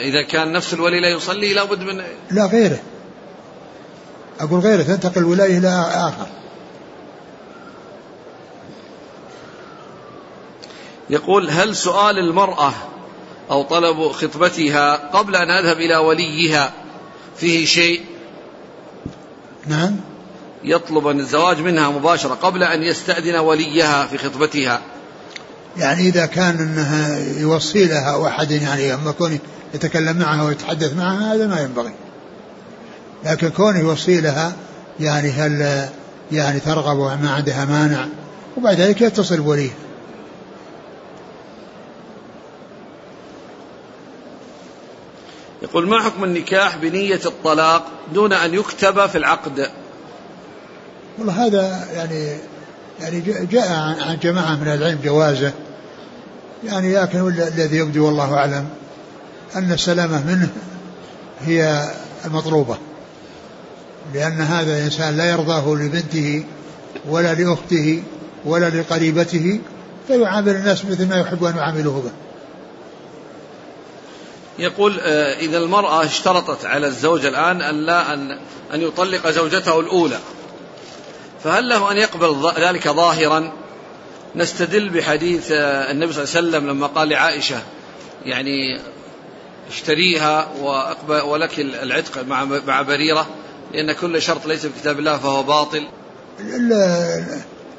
[0.00, 2.78] إذا كان نفس الولي لا يصلي لابد من لا غيره.
[4.40, 6.26] أقول غيره تنتقل الولاية إلى آخر.
[11.10, 12.72] يقول هل سؤال المرأة
[13.50, 16.72] أو طلب خطبتها قبل أن أذهب إلى وليها
[17.36, 18.02] فيه شيء؟
[19.66, 19.96] نعم.
[20.64, 24.80] يطلب الزواج منها مباشرة قبل أن يستأذن وليها في خطبتها.
[25.76, 29.38] يعني إذا كان أنها يوصي لها أو أحد يعني أما كون
[29.74, 31.92] يتكلم معها ويتحدث معها هذا ما ينبغي.
[33.24, 34.52] لكن كونه يوصي لها
[35.00, 35.88] يعني هل
[36.32, 38.06] يعني ترغب وما عندها مانع
[38.56, 39.70] وبعد ذلك يتصل بوليه.
[45.62, 49.70] يقول ما حكم النكاح بنية الطلاق دون أن يكتب في العقد؟
[51.18, 52.36] والله هذا يعني
[53.00, 53.72] يعني جاء
[54.08, 55.52] عن جماعة من العلم جوازه.
[56.64, 58.68] يعني لكن الذي يبدو والله أعلم
[59.56, 60.48] أن السلامة منه
[61.40, 61.90] هي
[62.24, 62.78] المطلوبة.
[64.14, 66.44] لأن هذا الإنسان لا يرضاه لبنته
[67.08, 68.02] ولا لأخته
[68.44, 69.60] ولا لقريبته
[70.06, 72.10] فيعامل الناس مثل ما يحب أن يعاملوه به.
[74.58, 78.38] يقول آه، إذا المرأة اشترطت على الزوج الآن أن لا أن
[78.74, 80.18] أن يطلق زوجته الأولى
[81.44, 83.52] فهل له أن يقبل ذلك ظاهرا؟
[84.36, 87.62] نستدل بحديث آه، النبي صلى الله عليه وسلم لما قال لعائشة
[88.24, 88.80] يعني
[89.68, 90.48] اشتريها
[91.08, 92.22] ولك العتق
[92.66, 93.26] مع بريرة
[93.72, 95.88] لأن كل شرط ليس في كتاب الله فهو باطل.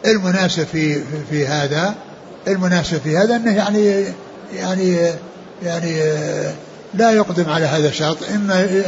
[0.06, 1.96] المناسب في في هذا
[2.48, 4.06] المناسب في هذا أنه يعني
[4.54, 5.12] يعني
[5.64, 6.02] يعني
[6.94, 8.84] لا يقدم على هذا الشرط اما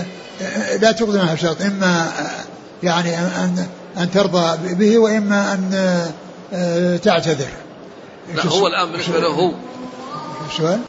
[0.82, 2.12] لا تقدم على هذا الشرط إما
[2.84, 5.70] يعني ان أن ترضى به وإما أن
[7.04, 7.47] تعتذر.
[8.36, 9.51] لا هو الآن بالنسبة له هو.
[10.49, 10.80] السؤال؟